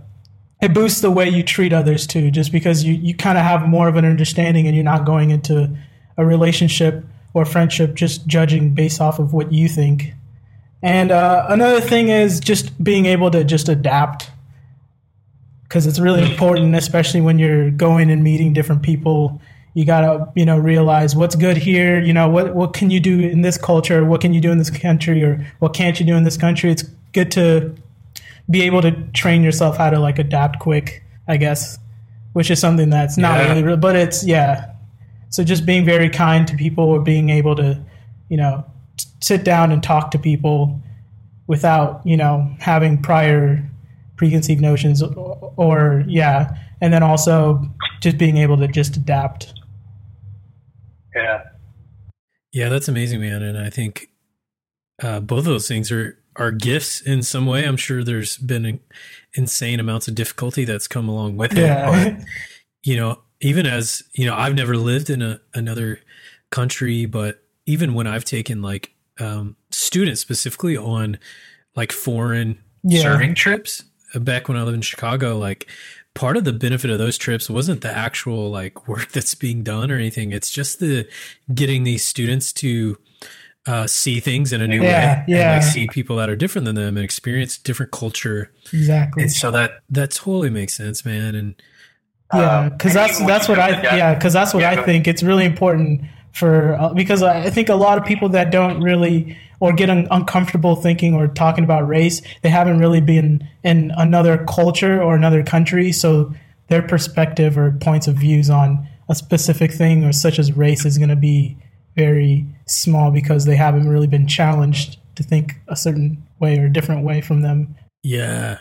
it 0.60 0.74
boosts 0.74 1.00
the 1.00 1.10
way 1.10 1.28
you 1.28 1.42
treat 1.42 1.72
others 1.72 2.06
too, 2.06 2.30
just 2.30 2.52
because 2.52 2.84
you 2.84 2.94
you 2.94 3.14
kind 3.14 3.38
of 3.38 3.44
have 3.44 3.66
more 3.66 3.88
of 3.88 3.96
an 3.96 4.04
understanding, 4.04 4.66
and 4.66 4.74
you're 4.74 4.84
not 4.84 5.04
going 5.04 5.30
into 5.30 5.74
a 6.16 6.24
relationship 6.24 7.04
or 7.32 7.44
friendship 7.44 7.94
just 7.94 8.26
judging 8.26 8.74
based 8.74 9.00
off 9.00 9.18
of 9.18 9.32
what 9.32 9.52
you 9.52 9.68
think. 9.68 10.12
And 10.82 11.10
uh, 11.10 11.46
another 11.48 11.80
thing 11.80 12.08
is 12.08 12.40
just 12.40 12.82
being 12.82 13.06
able 13.06 13.30
to 13.30 13.44
just 13.44 13.68
adapt, 13.68 14.30
because 15.64 15.86
it's 15.86 15.98
really 15.98 16.22
important, 16.30 16.74
especially 16.74 17.20
when 17.20 17.38
you're 17.38 17.70
going 17.70 18.10
and 18.10 18.22
meeting 18.22 18.52
different 18.52 18.82
people. 18.82 19.40
You 19.72 19.84
gotta 19.84 20.30
you 20.34 20.44
know 20.44 20.58
realize 20.58 21.14
what's 21.14 21.36
good 21.36 21.56
here 21.56 22.00
you 22.00 22.12
know 22.12 22.28
what 22.28 22.56
what 22.56 22.74
can 22.74 22.90
you 22.90 22.98
do 22.98 23.20
in 23.20 23.42
this 23.42 23.56
culture? 23.56 24.04
What 24.04 24.20
can 24.20 24.34
you 24.34 24.40
do 24.40 24.50
in 24.50 24.58
this 24.58 24.68
country? 24.68 25.22
Or 25.22 25.46
what 25.60 25.74
can't 25.74 25.98
you 26.00 26.04
do 26.04 26.16
in 26.16 26.24
this 26.24 26.36
country? 26.36 26.72
It's 26.72 26.82
good 27.12 27.30
to 27.32 27.74
be 28.50 28.62
able 28.62 28.82
to 28.82 28.90
train 29.12 29.42
yourself 29.42 29.76
how 29.76 29.90
to 29.90 29.98
like 29.98 30.18
adapt 30.18 30.58
quick 30.58 31.02
i 31.28 31.36
guess 31.36 31.78
which 32.32 32.50
is 32.50 32.58
something 32.58 32.90
that's 32.90 33.16
not 33.16 33.38
Yeah. 33.38 33.52
really 33.60 33.76
but 33.76 33.96
it's 33.96 34.24
yeah 34.26 34.72
so 35.28 35.44
just 35.44 35.64
being 35.64 35.84
very 35.84 36.08
kind 36.10 36.46
to 36.48 36.56
people 36.56 36.84
or 36.84 37.00
being 37.00 37.30
able 37.30 37.54
to 37.56 37.80
you 38.28 38.36
know 38.36 38.64
t- 38.96 39.06
sit 39.20 39.44
down 39.44 39.70
and 39.72 39.82
talk 39.82 40.10
to 40.12 40.18
people 40.18 40.80
without 41.46 42.00
you 42.04 42.16
know 42.16 42.48
having 42.60 43.00
prior 43.00 43.62
preconceived 44.16 44.60
notions 44.60 45.02
or, 45.02 45.52
or 45.56 46.04
yeah 46.06 46.54
and 46.80 46.92
then 46.92 47.02
also 47.02 47.62
just 48.00 48.16
being 48.18 48.36
able 48.38 48.56
to 48.56 48.66
just 48.68 48.96
adapt 48.96 49.52
Yeah. 51.14 51.42
yeah, 52.52 52.68
that's 52.68 52.88
amazing, 52.88 53.20
man. 53.20 53.42
And 53.42 53.58
I 53.58 53.68
think 53.70 54.08
uh, 55.02 55.20
both 55.20 55.40
of 55.40 55.44
those 55.46 55.68
things 55.68 55.90
are 55.90 56.16
are 56.36 56.50
gifts 56.52 57.00
in 57.00 57.22
some 57.22 57.46
way. 57.46 57.64
I'm 57.64 57.76
sure 57.76 58.02
there's 58.04 58.36
been 58.38 58.64
in- 58.64 58.80
insane 59.34 59.80
amounts 59.80 60.08
of 60.08 60.14
difficulty 60.14 60.64
that's 60.64 60.86
come 60.88 61.08
along 61.08 61.36
with 61.36 61.52
it. 61.56 61.66
But, 62.16 62.24
you 62.82 62.96
know, 62.96 63.20
even 63.40 63.66
as 63.66 64.02
you 64.12 64.26
know, 64.26 64.34
I've 64.34 64.54
never 64.54 64.76
lived 64.76 65.10
in 65.10 65.22
a, 65.22 65.40
another 65.54 66.00
country, 66.50 67.06
but 67.06 67.42
even 67.66 67.94
when 67.94 68.06
I've 68.06 68.24
taken 68.24 68.62
like 68.62 68.92
um, 69.18 69.56
students 69.70 70.20
specifically 70.20 70.76
on 70.76 71.18
like 71.76 71.92
foreign 71.92 72.58
Yeah. 72.82 73.02
serving 73.02 73.34
trips 73.34 73.84
uh, 74.14 74.18
back 74.18 74.48
when 74.48 74.56
I 74.56 74.62
lived 74.62 74.76
in 74.76 74.82
Chicago, 74.82 75.36
like 75.38 75.68
part 76.14 76.36
of 76.36 76.44
the 76.44 76.52
benefit 76.52 76.90
of 76.90 76.98
those 76.98 77.16
trips 77.18 77.48
wasn't 77.48 77.82
the 77.82 77.90
actual 77.96 78.50
like 78.50 78.88
work 78.88 79.12
that's 79.12 79.34
being 79.34 79.62
done 79.62 79.90
or 79.90 79.96
anything. 79.96 80.32
It's 80.32 80.50
just 80.50 80.80
the 80.80 81.08
getting 81.54 81.84
these 81.84 82.04
students 82.04 82.52
to 82.54 82.98
uh, 83.66 83.86
see 83.86 84.20
things 84.20 84.52
in 84.52 84.60
a 84.62 84.66
new 84.68 84.82
Yeah, 84.82 85.18
way, 85.20 85.24
yeah. 85.28 85.54
and 85.54 85.62
like 85.64 85.72
see 85.72 85.86
people 85.88 86.16
that 86.16 86.28
are 86.30 86.36
different 86.36 86.64
than 86.64 86.74
them 86.76 86.96
and 86.96 87.04
experience 87.04 87.58
different 87.58 87.92
culture. 87.92 88.50
Exactly. 88.72 89.22
And 89.24 89.32
so 89.32 89.50
that 89.50 89.80
that 89.90 90.10
totally 90.12 90.50
makes 90.50 90.74
sense, 90.74 91.04
man. 91.04 91.34
And 91.34 91.54
Yeah, 92.32 92.58
Um, 92.60 92.68
because 92.70 92.96
and 92.96 93.04
that's 93.04 93.18
that's 93.26 93.48
what 93.48 93.58
I 93.58 93.72
that- 93.72 93.96
yeah 93.96 94.14
because 94.14 94.32
that's 94.32 94.54
what 94.54 94.60
Yeah, 94.60 94.70
I 94.72 94.82
think 94.84 95.06
it's 95.08 95.22
really 95.22 95.44
important 95.44 96.02
for 96.32 96.74
uh, 96.80 96.94
because 96.94 97.22
I 97.22 97.50
think 97.50 97.68
a 97.68 97.74
lot 97.74 97.98
of 97.98 98.04
people 98.04 98.28
that 98.30 98.50
don't 98.52 98.80
really 98.80 99.36
or 99.58 99.72
get 99.74 99.90
un- 99.90 100.06
uncomfortable 100.10 100.74
thinking 100.76 101.14
or 101.14 101.26
talking 101.28 101.64
about 101.64 101.86
race 101.88 102.22
they 102.42 102.48
haven't 102.48 102.78
really 102.78 103.00
been 103.00 103.46
in 103.64 103.92
another 103.96 104.38
culture 104.48 105.02
or 105.02 105.14
another 105.16 105.42
country 105.42 105.90
so 105.92 106.32
their 106.68 106.82
perspective 106.82 107.58
or 107.58 107.72
points 107.80 108.06
of 108.06 108.14
views 108.14 108.48
on 108.48 108.86
a 109.08 109.14
specific 109.14 109.72
thing 109.72 110.04
or 110.04 110.12
such 110.12 110.38
as 110.38 110.56
race 110.56 110.84
is 110.86 110.96
going 110.98 111.10
to 111.10 111.16
be 111.16 111.56
very 112.04 112.46
small 112.66 113.10
because 113.10 113.44
they 113.44 113.56
haven't 113.56 113.88
really 113.88 114.06
been 114.06 114.26
challenged 114.26 114.98
to 115.16 115.22
think 115.22 115.46
a 115.68 115.76
certain 115.76 116.10
way 116.40 116.58
or 116.58 116.66
a 116.66 116.72
different 116.72 117.04
way 117.04 117.20
from 117.20 117.42
them 117.42 117.74
Yeah. 118.02 118.58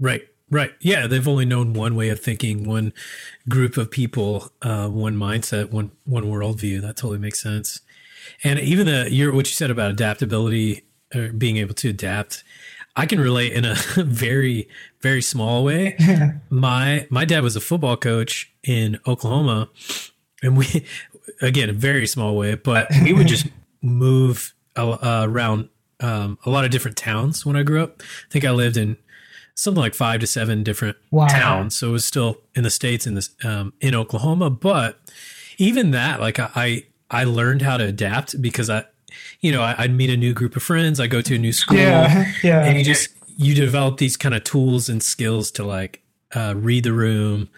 Right. 0.00 0.22
Right. 0.50 0.72
Yeah. 0.80 1.06
They've 1.06 1.28
only 1.28 1.44
known 1.44 1.72
one 1.74 1.94
way 1.96 2.08
of 2.10 2.20
thinking, 2.20 2.64
one 2.64 2.92
group 3.48 3.76
of 3.76 3.90
people, 3.90 4.50
uh, 4.62 4.88
one 4.88 5.16
mindset, 5.16 5.70
one 5.70 5.90
one 6.04 6.24
worldview. 6.24 6.80
That 6.80 6.96
totally 6.96 7.18
makes 7.18 7.40
sense. 7.42 7.80
And 8.42 8.58
even 8.60 8.86
the 8.86 9.08
your 9.10 9.32
what 9.34 9.46
you 9.46 9.52
said 9.54 9.70
about 9.70 9.90
adaptability 9.90 10.82
or 11.14 11.32
being 11.32 11.56
able 11.56 11.74
to 11.74 11.88
adapt, 11.90 12.44
I 12.96 13.06
can 13.06 13.20
relate 13.20 13.52
in 13.52 13.64
a 13.64 13.74
very 13.96 14.68
very 15.00 15.22
small 15.22 15.64
way. 15.64 15.96
my 16.50 17.06
my 17.10 17.24
dad 17.24 17.42
was 17.42 17.56
a 17.56 17.60
football 17.60 17.96
coach 17.96 18.52
in 18.62 18.98
Oklahoma, 19.06 19.70
and 20.42 20.56
we 20.56 20.84
again 21.42 21.68
a 21.70 21.72
very 21.72 22.06
small 22.06 22.36
way, 22.36 22.54
but 22.54 22.88
we 23.02 23.12
would 23.12 23.26
just 23.28 23.46
move 23.82 24.54
uh, 24.76 24.96
around 25.28 25.68
um, 26.00 26.38
a 26.44 26.50
lot 26.50 26.64
of 26.64 26.70
different 26.70 26.96
towns 26.96 27.44
when 27.46 27.56
I 27.56 27.62
grew 27.62 27.82
up. 27.82 28.02
I 28.02 28.32
think 28.32 28.44
I 28.44 28.50
lived 28.50 28.76
in 28.76 28.96
something 29.54 29.80
like 29.80 29.94
five 29.94 30.20
to 30.20 30.26
seven 30.26 30.62
different 30.64 30.96
Wow. 31.10 31.26
towns, 31.28 31.76
so 31.76 31.90
it 31.90 31.92
was 31.92 32.04
still 32.04 32.38
in 32.54 32.62
the 32.64 32.70
states 32.70 33.06
in 33.06 33.14
this 33.14 33.30
um, 33.44 33.72
in 33.80 33.94
Oklahoma. 33.94 34.50
But 34.50 34.98
even 35.58 35.92
that, 35.92 36.20
like 36.20 36.38
I 36.40 36.84
I 37.10 37.24
learned 37.24 37.62
how 37.62 37.76
to 37.76 37.84
adapt 37.84 38.40
because 38.42 38.68
I, 38.68 38.84
you 39.40 39.52
know, 39.52 39.62
I, 39.62 39.74
I'd 39.78 39.94
meet 39.94 40.10
a 40.10 40.16
new 40.16 40.32
group 40.32 40.56
of 40.56 40.62
friends, 40.62 40.98
I 40.98 41.06
go 41.06 41.20
to 41.20 41.34
a 41.36 41.38
new 41.38 41.52
school, 41.52 41.76
yeah 41.78 42.32
yeah 42.42 42.64
and 42.64 42.78
you 42.78 42.84
just 42.84 43.10
you 43.36 43.54
develop 43.54 43.98
these 43.98 44.16
kind 44.16 44.34
of 44.34 44.42
tools 44.44 44.88
and 44.88 45.02
skills 45.02 45.50
to 45.52 45.64
like 45.64 46.02
uh, 46.34 46.54
read 46.56 46.84
the 46.84 46.92
room 46.92 47.48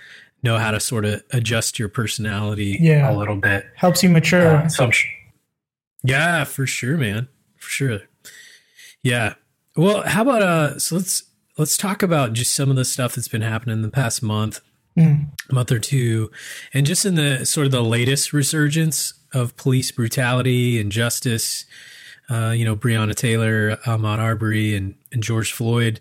know 0.46 0.58
how 0.58 0.70
to 0.70 0.80
sort 0.80 1.04
of 1.04 1.22
adjust 1.32 1.78
your 1.78 1.88
personality 1.88 2.78
Yeah. 2.80 3.10
a 3.10 3.14
little 3.16 3.36
bit 3.36 3.66
helps 3.76 4.02
you 4.02 4.08
mature 4.08 4.56
Uh, 4.56 4.68
so 4.68 4.90
yeah 6.02 6.44
for 6.44 6.66
sure 6.66 6.96
man 6.96 7.28
for 7.56 7.68
sure 7.70 8.00
yeah 9.02 9.34
well 9.76 10.02
how 10.02 10.22
about 10.22 10.42
uh 10.42 10.78
so 10.78 10.96
let's 10.96 11.22
let's 11.58 11.76
talk 11.76 12.02
about 12.02 12.32
just 12.32 12.54
some 12.54 12.70
of 12.70 12.76
the 12.76 12.84
stuff 12.84 13.14
that's 13.14 13.28
been 13.28 13.42
happening 13.42 13.74
in 13.76 13.82
the 13.82 13.90
past 13.90 14.22
month 14.22 14.60
Mm. 14.98 15.26
month 15.52 15.70
or 15.70 15.78
two 15.78 16.30
and 16.72 16.86
just 16.86 17.04
in 17.04 17.16
the 17.16 17.44
sort 17.44 17.66
of 17.66 17.70
the 17.70 17.82
latest 17.84 18.32
resurgence 18.32 19.12
of 19.34 19.54
police 19.58 19.90
brutality 19.92 20.80
and 20.80 20.90
justice 20.90 21.66
uh, 22.30 22.50
you 22.56 22.64
know, 22.64 22.74
Breonna 22.74 23.14
Taylor, 23.14 23.76
Ahmaud 23.84 24.18
Arbery, 24.18 24.74
and, 24.74 24.96
and 25.12 25.22
George 25.22 25.52
Floyd. 25.52 26.00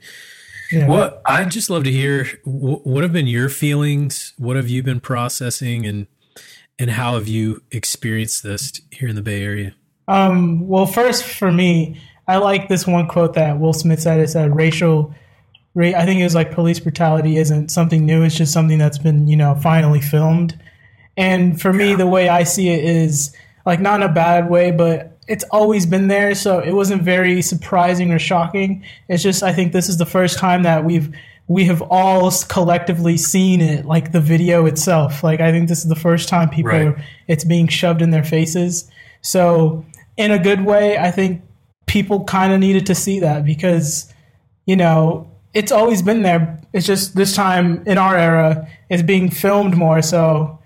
Yeah. 0.71 0.87
What 0.87 1.21
I'd 1.25 1.51
just 1.51 1.69
love 1.69 1.83
to 1.83 1.91
hear. 1.91 2.27
What 2.43 3.03
have 3.03 3.13
been 3.13 3.27
your 3.27 3.49
feelings? 3.49 4.33
What 4.37 4.55
have 4.55 4.69
you 4.69 4.83
been 4.83 4.99
processing, 4.99 5.85
and 5.85 6.07
and 6.79 6.91
how 6.91 7.15
have 7.15 7.27
you 7.27 7.61
experienced 7.71 8.43
this 8.43 8.81
here 8.91 9.07
in 9.07 9.15
the 9.15 9.21
Bay 9.21 9.43
Area? 9.43 9.75
Um, 10.07 10.67
well, 10.67 10.85
first 10.85 11.23
for 11.23 11.51
me, 11.51 12.01
I 12.27 12.37
like 12.37 12.67
this 12.67 12.85
one 12.85 13.07
quote 13.07 13.33
that 13.35 13.59
Will 13.59 13.73
Smith 13.73 14.01
said. 14.01 14.19
It 14.19 14.29
said, 14.29 14.55
"Racial, 14.55 15.13
ra- 15.73 15.93
I 15.95 16.05
think 16.05 16.19
it 16.19 16.23
was 16.23 16.35
like 16.35 16.51
police 16.51 16.79
brutality 16.79 17.37
isn't 17.37 17.69
something 17.69 18.05
new. 18.05 18.23
It's 18.23 18.35
just 18.35 18.53
something 18.53 18.77
that's 18.77 18.97
been, 18.97 19.27
you 19.27 19.37
know, 19.37 19.55
finally 19.55 20.01
filmed." 20.01 20.59
And 21.17 21.61
for 21.61 21.71
me, 21.71 21.95
the 21.95 22.07
way 22.07 22.27
I 22.27 22.43
see 22.43 22.69
it 22.69 22.83
is 22.83 23.33
like 23.65 23.79
not 23.79 24.01
in 24.01 24.09
a 24.09 24.13
bad 24.13 24.49
way, 24.49 24.71
but 24.71 25.14
it's 25.27 25.43
always 25.51 25.85
been 25.85 26.07
there. 26.07 26.35
So 26.35 26.59
it 26.59 26.71
wasn't 26.71 27.01
very 27.01 27.41
surprising 27.41 28.11
or 28.11 28.19
shocking. 28.19 28.83
It's 29.07 29.23
just 29.23 29.43
I 29.43 29.53
think 29.53 29.73
this 29.73 29.89
is 29.89 29.97
the 29.97 30.05
first 30.05 30.37
time 30.37 30.63
that 30.63 30.83
we've 30.85 31.13
we 31.47 31.65
have 31.65 31.81
all 31.91 32.31
collectively 32.49 33.17
seen 33.17 33.61
it, 33.61 33.85
like 33.85 34.11
the 34.11 34.19
video 34.19 34.65
itself. 34.65 35.23
Like 35.23 35.39
I 35.41 35.51
think 35.51 35.69
this 35.69 35.79
is 35.79 35.89
the 35.89 35.95
first 35.95 36.27
time 36.29 36.49
people 36.49 36.71
Right. 36.71 36.87
are, 36.87 37.03
it's 37.27 37.43
being 37.43 37.67
shoved 37.67 38.01
in 38.01 38.09
their 38.09 38.23
faces. 38.23 38.89
So 39.21 39.85
in 40.17 40.31
a 40.31 40.39
good 40.39 40.65
way, 40.65 40.97
I 40.97 41.11
think 41.11 41.41
people 41.85 42.23
kind 42.23 42.51
of 42.51 42.59
needed 42.59 42.85
to 42.87 42.95
see 42.95 43.19
that 43.19 43.45
because 43.45 44.11
you 44.65 44.75
know 44.75 45.29
it's 45.53 45.71
always 45.71 46.01
been 46.01 46.21
there. 46.23 46.59
It's 46.73 46.85
just 46.85 47.15
this 47.15 47.33
time 47.35 47.83
in 47.85 47.97
our 47.97 48.17
era, 48.17 48.67
it's 48.89 49.03
being 49.03 49.29
filmed 49.29 49.77
more. 49.77 50.01
So 50.01 50.59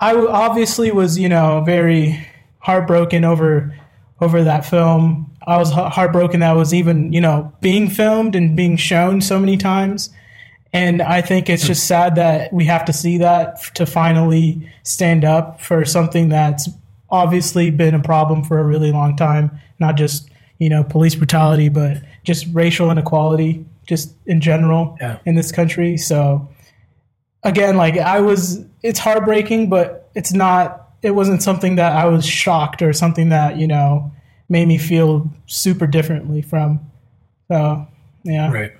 I 0.00 0.14
obviously 0.14 0.90
was, 0.90 1.18
you 1.18 1.28
know, 1.28 1.62
very 1.64 2.26
heartbroken 2.64 3.24
over 3.24 3.74
over 4.20 4.42
that 4.44 4.64
film. 4.64 5.30
I 5.46 5.58
was 5.58 5.70
heartbroken 5.70 6.40
that 6.40 6.54
it 6.54 6.56
was 6.56 6.72
even, 6.72 7.12
you 7.12 7.20
know, 7.20 7.52
being 7.60 7.90
filmed 7.90 8.34
and 8.34 8.56
being 8.56 8.76
shown 8.76 9.20
so 9.20 9.38
many 9.38 9.56
times. 9.56 10.08
And 10.72 11.02
I 11.02 11.20
think 11.20 11.50
it's 11.50 11.66
just 11.66 11.86
sad 11.86 12.14
that 12.14 12.52
we 12.52 12.64
have 12.64 12.84
to 12.86 12.92
see 12.92 13.18
that 13.18 13.60
to 13.74 13.84
finally 13.84 14.72
stand 14.82 15.24
up 15.24 15.60
for 15.60 15.84
something 15.84 16.30
that's 16.30 16.68
obviously 17.10 17.70
been 17.70 17.94
a 17.94 18.00
problem 18.00 18.42
for 18.42 18.58
a 18.58 18.64
really 18.64 18.92
long 18.92 19.14
time. 19.16 19.50
Not 19.78 19.96
just, 19.96 20.30
you 20.58 20.68
know, 20.70 20.82
police 20.82 21.14
brutality, 21.14 21.68
but 21.68 21.98
just 22.22 22.46
racial 22.52 22.90
inequality, 22.90 23.66
just 23.86 24.14
in 24.26 24.40
general 24.40 24.96
Yeah. 25.00 25.18
in 25.26 25.34
this 25.34 25.52
country. 25.52 25.96
So, 25.98 26.48
again, 27.42 27.76
like 27.76 27.98
I 27.98 28.20
was, 28.20 28.64
it's 28.82 28.98
heartbreaking, 28.98 29.68
but 29.68 30.08
it's 30.14 30.32
not, 30.32 30.83
it 31.04 31.14
wasn't 31.14 31.42
something 31.42 31.76
that 31.76 31.92
I 31.92 32.06
was 32.06 32.24
shocked 32.24 32.80
or 32.80 32.92
something 32.92 33.28
that, 33.28 33.58
you 33.58 33.66
know, 33.66 34.10
made 34.48 34.66
me 34.66 34.78
feel 34.78 35.30
super 35.46 35.86
differently 35.86 36.40
from. 36.40 36.80
So, 37.48 37.86
yeah. 38.24 38.50
Right. 38.50 38.72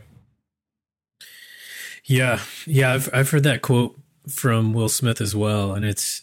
Yeah, 2.07 2.41
yeah, 2.67 2.93
I've 2.93 3.09
I've 3.15 3.31
heard 3.31 3.45
that 3.45 3.63
quote 3.63 3.99
from 4.29 4.75
Will 4.75 4.91
Smith 4.91 5.23
as 5.23 5.35
well, 5.35 5.73
and 5.73 5.87
it's 5.87 6.23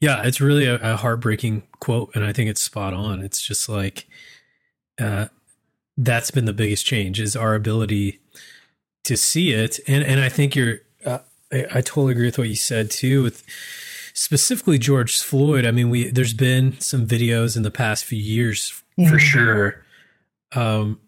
yeah, 0.00 0.22
it's 0.22 0.40
really 0.40 0.64
a, 0.66 0.76
a 0.76 0.96
heartbreaking 0.96 1.64
quote, 1.80 2.12
and 2.14 2.24
I 2.24 2.32
think 2.32 2.48
it's 2.48 2.62
spot 2.62 2.94
on. 2.94 3.20
It's 3.20 3.42
just 3.42 3.68
like 3.68 4.06
uh, 5.00 5.26
that's 5.96 6.30
been 6.30 6.44
the 6.44 6.52
biggest 6.52 6.86
change 6.86 7.18
is 7.18 7.34
our 7.34 7.56
ability 7.56 8.20
to 9.04 9.16
see 9.16 9.52
it, 9.52 9.80
and 9.88 10.04
and 10.04 10.20
I 10.20 10.28
think 10.28 10.54
you're. 10.54 10.78
Uh, 11.04 11.18
I, 11.52 11.66
I 11.74 11.80
totally 11.80 12.12
agree 12.12 12.26
with 12.26 12.38
what 12.38 12.48
you 12.48 12.54
said 12.54 12.88
too. 12.88 13.24
With 13.24 13.42
specifically 14.14 14.78
George 14.78 15.20
Floyd, 15.20 15.64
I 15.66 15.70
mean, 15.70 15.90
we 15.90 16.10
there's 16.10 16.34
been 16.34 16.78
some 16.80 17.06
videos 17.06 17.56
in 17.56 17.62
the 17.62 17.70
past 17.70 18.04
few 18.04 18.18
years 18.18 18.68
for 18.96 19.16
Mhm. 19.16 19.18
sure, 19.18 19.84
um, 20.52 21.00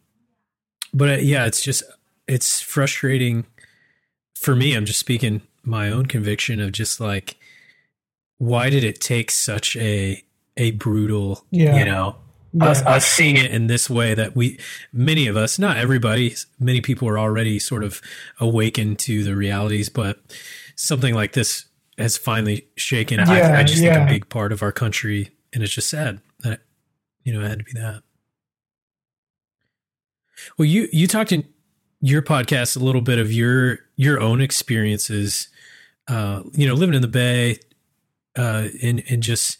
but 0.93 1.09
uh, 1.09 1.17
yeah, 1.23 1.47
it's 1.47 1.61
just 1.61 1.83
it's 2.27 2.61
frustrating 2.61 3.45
for 4.35 4.57
me. 4.57 4.75
I'm 4.75 4.87
just 4.87 5.01
speaking 5.01 5.43
my 5.63 5.91
own 5.91 6.07
conviction 6.07 6.61
of 6.61 6.73
just 6.73 7.01
like 7.01 7.37
why 8.39 8.69
did 8.71 8.85
it 8.85 9.01
take 9.01 9.31
such 9.31 9.77
a 9.77 10.23
a 10.57 10.71
brutal, 10.73 11.45
Yeah. 11.51 11.79
you 11.79 11.85
know, 11.85 12.17
Yeah. 12.53 12.67
us, 12.69 12.83
us 12.83 13.07
seeing 13.07 13.37
it 13.37 13.51
in 13.51 13.67
this 13.67 13.91
way 13.91 14.15
that 14.15 14.37
we 14.37 14.59
many 14.93 15.27
of 15.27 15.37
us, 15.37 15.59
not 15.59 15.77
everybody, 15.77 16.35
many 16.61 16.81
people 16.81 17.09
are 17.09 17.19
already 17.19 17.59
sort 17.59 17.83
of 17.85 18.01
awakened 18.39 18.99
to 19.01 19.25
the 19.25 19.35
realities, 19.37 19.89
but 19.89 20.21
something 20.77 21.15
like 21.15 21.33
this 21.33 21.65
has 21.99 22.17
finally 22.17 22.67
shaken. 22.77 23.21
I, 23.21 23.39
Yeah, 23.39 23.59
I 23.59 23.63
just 23.65 23.81
think 23.81 23.95
a 24.09 24.13
big 24.13 24.29
part 24.29 24.53
of 24.53 24.63
our 24.63 24.73
country, 24.73 25.31
and 25.53 25.63
it's 25.63 25.73
just 25.73 25.89
sad 25.89 26.21
that 26.41 26.61
you 27.25 27.33
know 27.33 27.41
it 27.45 27.49
had 27.49 27.59
to 27.61 27.65
be 27.65 27.73
that. 27.75 28.03
Well, 30.59 30.67
you 30.67 30.89
you 30.93 31.07
talked 31.07 31.33
in 31.33 31.47
your 32.01 32.23
podcast 32.23 32.77
a 32.77 32.81
little 32.81 33.01
bit 33.01 33.19
of 33.19 33.33
your 33.33 33.79
your 33.97 34.21
own 34.21 34.41
experiences, 34.41 35.49
uh, 36.09 36.43
you 36.53 36.67
know, 36.67 36.75
living 36.75 36.95
in 36.95 37.03
the 37.03 37.09
Bay, 37.09 37.59
uh, 38.37 38.69
and 38.83 39.03
and 39.09 39.23
just 39.23 39.57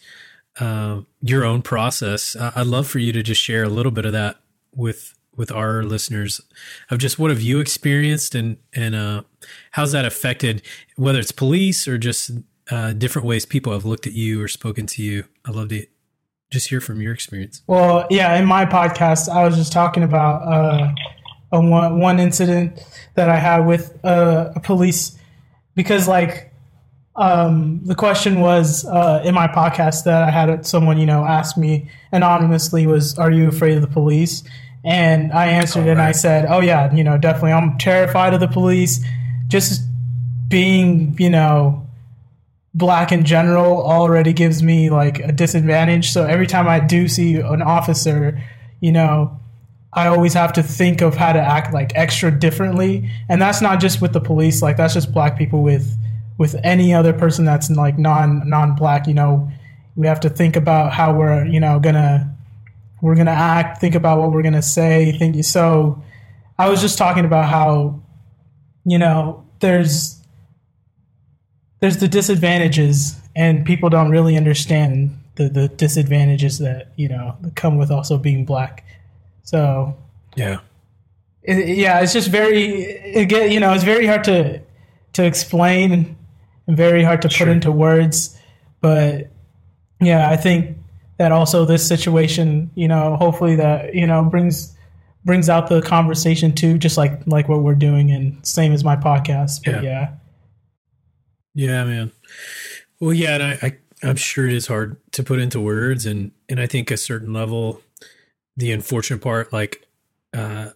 uh, 0.59 1.01
your 1.21 1.43
own 1.45 1.61
process. 1.61 2.35
I- 2.35 2.51
I'd 2.57 2.67
love 2.67 2.87
for 2.87 2.99
you 2.99 3.11
to 3.13 3.23
just 3.23 3.41
share 3.41 3.63
a 3.63 3.69
little 3.69 3.91
bit 3.91 4.05
of 4.05 4.11
that 4.11 4.37
with 4.75 5.14
with 5.35 5.51
our 5.51 5.83
listeners 5.83 6.41
of 6.89 6.99
just 6.99 7.19
what 7.19 7.29
have 7.29 7.41
you 7.41 7.59
experienced 7.59 8.35
and 8.35 8.57
and 8.73 8.95
uh, 8.95 9.23
how's 9.71 9.91
that 9.91 10.05
affected 10.05 10.61
whether 10.95 11.19
it's 11.19 11.31
police 11.31 11.87
or 11.87 11.97
just 11.97 12.31
uh, 12.71 12.93
different 12.93 13.27
ways 13.27 13.45
people 13.45 13.73
have 13.73 13.85
looked 13.85 14.07
at 14.07 14.13
you 14.13 14.41
or 14.41 14.47
spoken 14.47 14.85
to 14.87 15.03
you. 15.03 15.25
I'd 15.45 15.55
love 15.55 15.69
to 15.69 15.85
just 16.51 16.69
hear 16.69 16.81
from 16.81 17.01
your 17.01 17.13
experience. 17.13 17.61
Well, 17.67 18.07
yeah, 18.09 18.35
in 18.37 18.45
my 18.45 18.65
podcast, 18.65 19.29
I 19.29 19.45
was 19.45 19.55
just 19.55 19.71
talking 19.71 20.03
about 20.03 20.41
uh, 20.41 20.93
a 21.51 21.61
one, 21.61 21.99
one 21.99 22.19
incident 22.19 22.79
that 23.15 23.29
I 23.29 23.37
had 23.37 23.59
with 23.65 23.97
uh, 24.03 24.51
a 24.55 24.59
police 24.59 25.17
because, 25.75 26.07
like, 26.07 26.51
um, 27.15 27.81
the 27.83 27.95
question 27.95 28.41
was 28.41 28.85
uh, 28.85 29.21
in 29.23 29.33
my 29.33 29.47
podcast 29.47 30.03
that 30.03 30.23
I 30.23 30.31
had 30.31 30.65
someone, 30.65 30.97
you 30.97 31.05
know, 31.05 31.23
ask 31.23 31.57
me 31.57 31.89
anonymously 32.11 32.87
was, 32.87 33.17
"Are 33.17 33.31
you 33.31 33.47
afraid 33.47 33.75
of 33.75 33.81
the 33.81 33.87
police?" 33.87 34.43
And 34.85 35.33
I 35.33 35.47
answered, 35.47 35.87
and 35.87 35.99
I 35.99 36.11
said, 36.11 36.45
"Oh 36.47 36.61
yeah, 36.61 36.93
you 36.93 37.03
know, 37.03 37.17
definitely. 37.17 37.53
I'm 37.53 37.77
terrified 37.77 38.33
of 38.35 38.39
the 38.39 38.47
police. 38.47 39.03
Just 39.47 39.81
being, 40.47 41.15
you 41.19 41.29
know, 41.29 41.87
black 42.75 43.11
in 43.11 43.25
general 43.25 43.81
already 43.81 44.33
gives 44.33 44.61
me 44.61 44.89
like 44.89 45.19
a 45.19 45.31
disadvantage. 45.31 46.11
So 46.11 46.25
every 46.25 46.45
time 46.45 46.67
I 46.67 46.79
do 46.79 47.07
see 47.07 47.37
an 47.37 47.61
officer, 47.61 48.41
you 48.79 48.91
know, 48.91 49.39
I 49.93 50.07
always 50.07 50.33
have 50.33 50.53
to 50.53 50.63
think 50.63 51.01
of 51.01 51.15
how 51.15 51.31
to 51.33 51.39
act 51.39 51.73
like 51.73 51.93
extra 51.95 52.29
differently. 52.29 53.09
And 53.29 53.41
that's 53.41 53.61
not 53.61 53.79
just 53.79 54.01
with 54.01 54.11
the 54.11 54.19
police, 54.19 54.61
like 54.61 54.77
that's 54.77 54.93
just 54.93 55.11
black 55.13 55.37
people 55.37 55.63
with 55.63 55.97
with 56.37 56.55
any 56.65 56.93
other 56.93 57.13
person 57.13 57.45
that's 57.45 57.69
like 57.71 57.97
non 57.97 58.47
non 58.47 58.75
black, 58.75 59.07
you 59.07 59.13
know, 59.13 59.49
we 59.95 60.05
have 60.05 60.19
to 60.19 60.29
think 60.29 60.57
about 60.57 60.91
how 60.91 61.13
we're, 61.17 61.45
you 61.45 61.61
know, 61.61 61.79
gonna 61.79 62.34
we're 63.05 63.15
gonna 63.15 63.31
act, 63.31 63.79
think 63.79 63.93
about 63.95 64.19
what 64.19 64.31
we're 64.31 64.41
gonna 64.43 64.61
say, 64.61 65.11
think 65.17 65.43
so 65.45 66.03
I 66.57 66.69
was 66.69 66.81
just 66.81 66.97
talking 66.97 67.25
about 67.25 67.45
how, 67.49 68.01
you 68.85 68.97
know, 68.97 69.45
there's 69.59 70.21
there's 71.81 71.97
the 71.97 72.07
disadvantages 72.07 73.15
and 73.35 73.65
people 73.65 73.89
don't 73.89 74.09
really 74.09 74.37
understand 74.37 75.17
the, 75.35 75.49
the 75.49 75.67
disadvantages 75.67 76.57
that, 76.59 76.91
you 76.95 77.09
know, 77.09 77.35
that 77.41 77.55
come 77.55 77.77
with 77.77 77.91
also 77.91 78.17
being 78.17 78.45
black. 78.45 78.83
So 79.43 79.95
Yeah. 80.35 80.59
it, 81.43 81.77
yeah, 81.77 81.99
it's 81.99 82.13
just 82.13 82.29
very 82.29 82.63
it 82.83 83.25
get 83.29 83.51
you 83.51 83.59
know 83.59 83.73
it's 83.73 83.83
very 83.83 84.07
hard 84.07 84.23
to 84.25 84.61
to 85.13 85.23
explain 85.23 86.15
and 86.67 86.75
very 86.77 87.03
hard 87.03 87.21
to 87.21 87.29
Sure. 87.29 87.45
put 87.47 87.51
into 87.53 87.71
words. 87.71 88.35
But 88.81 89.29
yeah, 90.01 90.29
I 90.29 90.37
think 90.37 90.77
that 91.17 91.31
also 91.31 91.65
this 91.65 91.87
situation, 91.87 92.69
you 92.75 92.87
know, 92.87 93.15
hopefully 93.15 93.55
that 93.55 93.95
you 93.95 94.05
know 94.07 94.23
brings 94.23 94.75
brings 95.23 95.49
out 95.49 95.67
the 95.67 95.81
conversation 95.81 96.53
too, 96.53 96.77
just 96.77 96.97
like 96.97 97.19
like 97.25 97.49
what 97.49 97.61
we're 97.61 97.75
doing, 97.75 98.11
and 98.11 98.45
same 98.45 98.71
as 98.71 98.83
my 98.83 98.95
podcast. 98.95 99.61
But 99.65 99.83
Yeah. 99.83 99.83
yeah, 99.83 100.11
Yeah, 101.53 101.83
man. 101.85 102.11
Well, 102.99 103.13
yeah, 103.13 103.35
and 103.35 103.43
I, 103.43 103.59
I 103.61 103.77
I'm 104.03 104.15
sure 104.15 104.47
it 104.47 104.53
is 104.53 104.67
hard 104.67 104.97
to 105.13 105.23
put 105.23 105.39
into 105.39 105.59
words, 105.59 106.05
and 106.05 106.31
and 106.49 106.59
I 106.59 106.67
think 106.67 106.91
a 106.91 106.97
certain 106.97 107.33
level, 107.33 107.81
the 108.55 108.71
unfortunate 108.71 109.21
part, 109.21 109.51
like, 109.51 109.87
uh, 110.33 110.69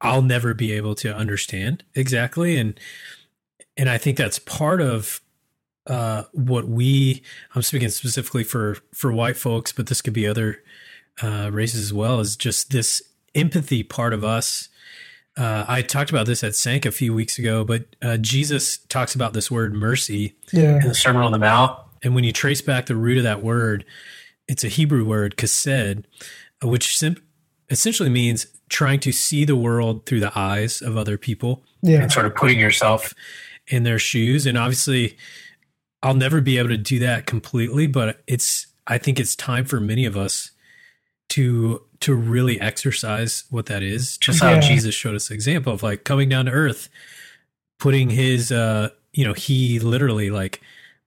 I'll 0.00 0.22
never 0.22 0.52
be 0.52 0.72
able 0.72 0.94
to 0.96 1.14
understand 1.14 1.84
exactly, 1.94 2.56
and 2.56 2.78
and 3.76 3.88
I 3.88 3.98
think 3.98 4.16
that's 4.16 4.38
part 4.38 4.80
of 4.80 5.20
uh 5.86 6.24
what 6.32 6.68
we 6.68 7.22
I'm 7.54 7.62
speaking 7.62 7.88
specifically 7.88 8.44
for 8.44 8.76
for 8.94 9.12
white 9.12 9.36
folks, 9.36 9.72
but 9.72 9.86
this 9.86 10.00
could 10.02 10.14
be 10.14 10.26
other 10.26 10.62
uh 11.22 11.50
races 11.52 11.82
as 11.82 11.92
well, 11.92 12.20
is 12.20 12.36
just 12.36 12.70
this 12.70 13.02
empathy 13.34 13.82
part 13.82 14.12
of 14.12 14.24
us 14.24 14.68
uh, 15.36 15.64
I 15.66 15.82
talked 15.82 16.10
about 16.10 16.26
this 16.26 16.44
at 16.44 16.54
Sync 16.54 16.84
a 16.84 16.90
few 16.90 17.14
weeks 17.14 17.38
ago, 17.38 17.64
but 17.64 17.84
uh, 18.02 18.18
Jesus 18.18 18.78
talks 18.78 19.14
about 19.14 19.32
this 19.32 19.50
word 19.50 19.72
mercy 19.72 20.36
yeah, 20.52 20.76
in 20.76 20.88
the 20.88 20.94
Sermon 20.94 21.22
on 21.22 21.32
the 21.32 21.38
Mount. 21.38 21.78
And 22.02 22.14
when 22.14 22.24
you 22.24 22.32
trace 22.32 22.60
back 22.60 22.86
the 22.86 22.96
root 22.96 23.16
of 23.16 23.24
that 23.24 23.42
word, 23.42 23.84
it's 24.46 24.64
a 24.64 24.68
Hebrew 24.68 25.04
word, 25.04 25.36
chesed, 25.36 26.04
which 26.62 26.98
sim- 26.98 27.22
essentially 27.70 28.10
means 28.10 28.46
trying 28.68 29.00
to 29.00 29.12
see 29.12 29.44
the 29.44 29.56
world 29.56 30.04
through 30.04 30.20
the 30.20 30.36
eyes 30.38 30.82
of 30.82 30.96
other 30.96 31.16
people 31.16 31.64
yeah, 31.80 32.02
and 32.02 32.12
sort 32.12 32.26
of 32.26 32.34
putting 32.34 32.58
yourself 32.58 33.14
in 33.68 33.84
their 33.84 33.98
shoes. 33.98 34.44
And 34.44 34.58
obviously, 34.58 35.16
I'll 36.02 36.14
never 36.14 36.40
be 36.40 36.58
able 36.58 36.70
to 36.70 36.76
do 36.76 36.98
that 37.00 37.26
completely, 37.26 37.86
but 37.86 38.22
it's, 38.26 38.66
I 38.86 38.98
think 38.98 39.20
it's 39.20 39.36
time 39.36 39.64
for 39.64 39.80
many 39.80 40.04
of 40.04 40.16
us 40.16 40.50
to 41.30 41.82
to 42.00 42.14
really 42.14 42.60
exercise 42.60 43.44
what 43.48 43.66
that 43.66 43.82
is 43.82 44.18
just 44.18 44.42
how 44.42 44.60
jesus 44.60 44.94
showed 44.94 45.14
us 45.14 45.30
an 45.30 45.34
example 45.34 45.72
of 45.72 45.82
like 45.82 46.04
coming 46.04 46.28
down 46.28 46.44
to 46.44 46.50
earth 46.50 46.90
putting 47.78 48.10
his 48.10 48.52
uh 48.52 48.90
you 49.12 49.24
know 49.24 49.32
he 49.32 49.78
literally 49.78 50.30
like 50.30 50.60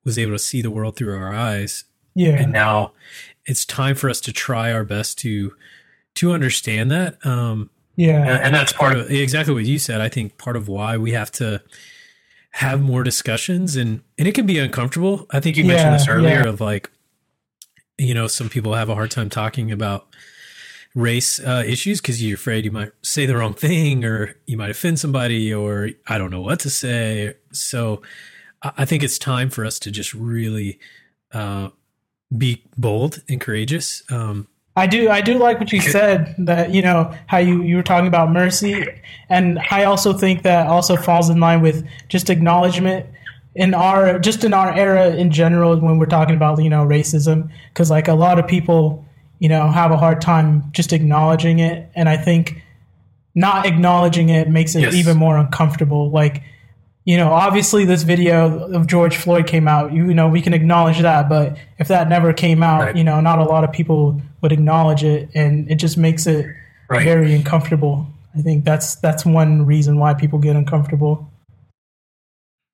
was 0.03 0.19
able 0.19 0.33
to 0.33 0.39
see 0.39 0.61
the 0.61 0.69
world 0.69 0.95
through 0.95 1.17
our 1.17 1.33
eyes. 1.33 1.83
Yeah, 2.13 2.41
and 2.41 2.53
now 2.53 2.93
it's 3.45 3.65
time 3.65 3.95
for 3.95 4.09
us 4.09 4.21
to 4.21 4.31
try 4.31 4.71
our 4.71 4.85
best 4.85 5.17
to 5.19 5.53
to 6.15 6.31
understand 6.31 6.91
that. 6.91 7.25
Um 7.25 7.69
yeah, 7.95 8.19
and, 8.21 8.43
and 8.43 8.55
that's 8.55 8.73
part 8.73 8.95
of 8.97 9.09
exactly 9.09 9.53
what 9.53 9.65
you 9.65 9.79
said. 9.79 10.01
I 10.01 10.09
think 10.09 10.37
part 10.37 10.55
of 10.55 10.67
why 10.67 10.97
we 10.97 11.11
have 11.11 11.31
to 11.33 11.61
have 12.59 12.81
more 12.81 13.03
discussions 13.03 13.75
and 13.75 14.01
and 14.17 14.27
it 14.29 14.33
can 14.33 14.45
be 14.45 14.57
uncomfortable. 14.57 15.25
I 15.31 15.39
think 15.41 15.57
you 15.57 15.65
mentioned 15.65 15.91
Yeah, 15.91 15.97
this 15.97 16.07
earlier 16.07 16.43
yeah. 16.43 16.49
of 16.49 16.61
like 16.61 16.89
you 17.97 18.13
know 18.13 18.27
some 18.27 18.47
people 18.49 18.73
have 18.75 18.89
a 18.89 18.95
hard 18.95 19.11
time 19.11 19.29
talking 19.29 19.71
about 19.71 20.07
race 20.93 21.37
uh, 21.41 21.63
issues 21.67 21.99
because 21.99 22.23
you're 22.23 22.35
afraid 22.35 22.63
you 22.63 22.71
might 22.71 22.93
say 23.01 23.25
the 23.25 23.35
wrong 23.35 23.53
thing 23.53 24.05
or 24.05 24.35
you 24.47 24.55
might 24.55 24.69
offend 24.69 24.97
somebody 24.97 25.53
or 25.53 25.89
i 26.07 26.17
don't 26.17 26.31
know 26.31 26.39
what 26.41 26.59
to 26.61 26.69
say. 26.69 27.33
So 27.51 28.01
i, 28.61 28.71
I 28.79 28.85
think 28.85 29.03
it's 29.03 29.19
time 29.19 29.49
for 29.49 29.65
us 29.65 29.77
to 29.79 29.91
just 29.91 30.13
really 30.13 30.79
uh, 31.33 31.69
be 32.37 32.63
bold 32.77 33.21
and 33.27 33.41
courageous. 33.41 34.03
Um, 34.09 34.47
I 34.75 34.87
do 34.87 35.09
I 35.09 35.21
do 35.21 35.37
like 35.37 35.59
what 35.59 35.71
you 35.71 35.79
said 35.81 36.35
that 36.37 36.73
you 36.73 36.81
know 36.81 37.13
how 37.27 37.37
you 37.37 37.61
you 37.63 37.77
were 37.77 37.83
talking 37.83 38.07
about 38.07 38.31
mercy. 38.31 38.85
And 39.29 39.59
I 39.71 39.85
also 39.85 40.11
think 40.13 40.43
that 40.43 40.67
also 40.67 40.95
falls 40.97 41.29
in 41.29 41.39
line 41.39 41.61
with 41.61 41.87
just 42.09 42.29
acknowledgement 42.29 43.05
in 43.55 43.73
our 43.73 44.19
just 44.19 44.43
in 44.43 44.53
our 44.53 44.73
era 44.73 45.11
in 45.15 45.31
general 45.31 45.79
when 45.79 45.97
we're 45.97 46.05
talking 46.07 46.35
about 46.35 46.61
you 46.61 46.69
know 46.69 46.85
racism. 46.85 47.49
Cuz 47.73 47.89
like 47.89 48.07
a 48.09 48.13
lot 48.13 48.37
of 48.37 48.47
people 48.47 49.05
you 49.39 49.47
know 49.47 49.67
have 49.69 49.91
a 49.91 49.97
hard 49.97 50.19
time 50.19 50.63
just 50.71 50.91
acknowledging 50.91 51.59
it. 51.59 51.89
And 51.95 52.09
I 52.09 52.17
think 52.17 52.61
not 53.33 53.65
acknowledging 53.65 54.29
it 54.29 54.49
makes 54.49 54.75
it 54.75 54.81
Yes. 54.81 54.93
even 54.95 55.15
more 55.17 55.37
uncomfortable. 55.37 56.09
Like 56.09 56.41
you 57.05 57.17
know, 57.17 57.31
obviously 57.31 57.85
this 57.85 58.03
video 58.03 58.67
of 58.73 58.87
George 58.87 59.15
Floyd 59.15 59.47
came 59.47 59.67
out. 59.67 59.93
You 59.93 60.13
know, 60.13 60.27
we 60.27 60.41
can 60.41 60.53
acknowledge 60.53 60.99
that, 61.01 61.29
but 61.29 61.57
if 61.77 61.87
that 61.87 62.09
never 62.09 62.33
came 62.33 62.61
out, 62.63 62.81
Right. 62.81 62.95
you 62.95 63.03
know, 63.03 63.21
not 63.21 63.39
a 63.39 63.43
lot 63.43 63.63
of 63.63 63.71
people 63.71 64.21
would 64.41 64.51
acknowledge 64.51 65.03
it, 65.03 65.29
and 65.35 65.69
it 65.69 65.75
just 65.75 65.97
makes 65.97 66.25
it 66.27 66.47
Right. 66.89 67.03
very 67.03 67.33
uncomfortable. 67.33 68.07
I 68.37 68.41
think 68.41 68.65
that's 68.65 68.95
that's 68.95 69.25
one 69.25 69.65
reason 69.65 69.97
why 69.97 70.13
people 70.13 70.39
get 70.39 70.55
uncomfortable. 70.55 71.31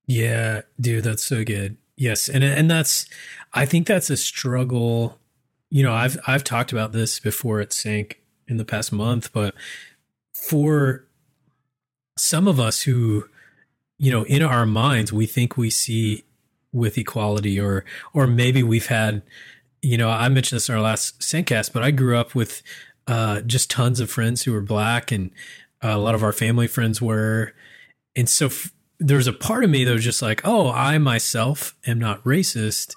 Yeah, 0.08 0.62
dude, 0.80 1.04
that's 1.04 1.24
so 1.24 1.44
good. 1.44 1.78
Yes, 1.96 2.28
and 2.28 2.44
and 2.44 2.70
that's 2.70 3.06
I 3.54 3.66
think 3.66 3.88
that's 3.88 4.10
a 4.10 4.18
struggle. 4.18 5.18
You 5.70 5.84
know, 5.84 5.94
I've 5.94 6.18
I've 6.28 6.44
talked 6.44 6.72
about 6.72 6.92
this 6.94 7.20
before 7.20 7.60
at 7.62 7.72
Sync 7.74 8.20
in 8.48 8.58
the 8.58 8.66
past 8.66 8.92
month, 8.92 9.32
but 9.32 9.54
for 10.34 11.06
some 12.18 12.48
of 12.48 12.60
us 12.60 12.82
who, 12.84 13.26
you 14.04 14.12
know, 14.12 14.24
in 14.24 14.42
our 14.42 14.66
minds 14.66 15.14
we 15.14 15.26
think 15.28 15.56
we 15.58 15.70
see 15.70 16.24
with 16.74 16.98
equality 16.98 17.60
or 17.60 17.86
or 18.14 18.26
maybe 18.28 18.64
we've 18.64 18.88
had 18.88 19.22
you 19.84 19.98
know, 19.98 20.10
I 20.10 20.28
mentioned 20.30 20.58
this 20.58 20.70
in 20.70 20.76
our 20.76 20.82
last 20.82 21.20
Syncast, 21.22 21.72
but 21.74 21.82
I 21.84 21.92
grew 21.92 22.18
up 22.18 22.34
with 22.36 22.62
uh 23.08 23.42
just 23.42 23.70
tons 23.70 24.00
of 24.00 24.10
friends 24.10 24.44
who 24.44 24.54
were 24.54 24.62
black 24.62 25.12
and 25.12 25.30
uh, 25.84 25.90
a 25.96 25.98
lot 25.98 26.16
of 26.16 26.24
our 26.24 26.34
family 26.34 26.68
friends 26.68 27.02
were 27.02 27.54
and 28.16 28.28
so 28.30 28.46
f- 28.48 28.72
there's 29.00 29.28
a 29.28 29.34
part 29.34 29.64
of 29.64 29.70
me 29.70 29.84
that 29.86 29.94
was 29.94 30.04
just 30.04 30.22
like, 30.22 30.42
oh, 30.44 30.70
I 30.72 30.98
myself 31.00 31.76
am 31.88 31.98
not 32.00 32.24
racist. 32.24 32.94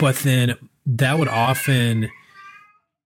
But 0.00 0.16
then 0.16 0.56
that 0.86 1.18
would 1.18 1.28
often 1.28 2.10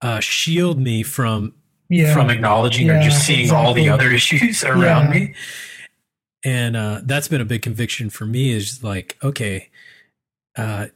uh, 0.00 0.20
shield 0.20 0.78
me 0.80 1.02
from 1.02 1.52
Yeah, 1.90 2.14
from 2.14 2.30
acknowledging 2.30 2.88
or 2.90 3.00
just 3.02 3.26
seeing 3.26 3.50
all 3.52 3.74
the 3.74 3.88
other 3.90 4.10
issues 4.18 4.64
around 4.64 5.12
Yeah. 5.12 5.20
me. 5.20 5.34
And 6.44 6.76
uh, 6.76 7.00
that's 7.04 7.28
been 7.28 7.40
a 7.40 7.44
big 7.46 7.62
conviction 7.62 8.10
for 8.10 8.24
me 8.26 8.52
is 8.52 8.82
like, 8.84 9.16
okay, 9.22 9.70
uh, 10.56 10.86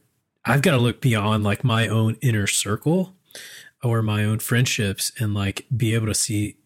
I've 0.45 0.61
got 0.61 0.71
to 0.71 0.77
look 0.77 1.01
beyond 1.01 1.43
like 1.43 1.63
my 1.63 1.87
own 1.87 2.17
inner 2.21 2.47
circle 2.47 3.13
or 3.83 4.01
my 4.01 4.23
own 4.23 4.39
friendships 4.39 5.11
and 5.19 5.33
like 5.33 5.65
be 5.75 5.93
able 5.93 6.07
to 6.07 6.13
see 6.15 6.57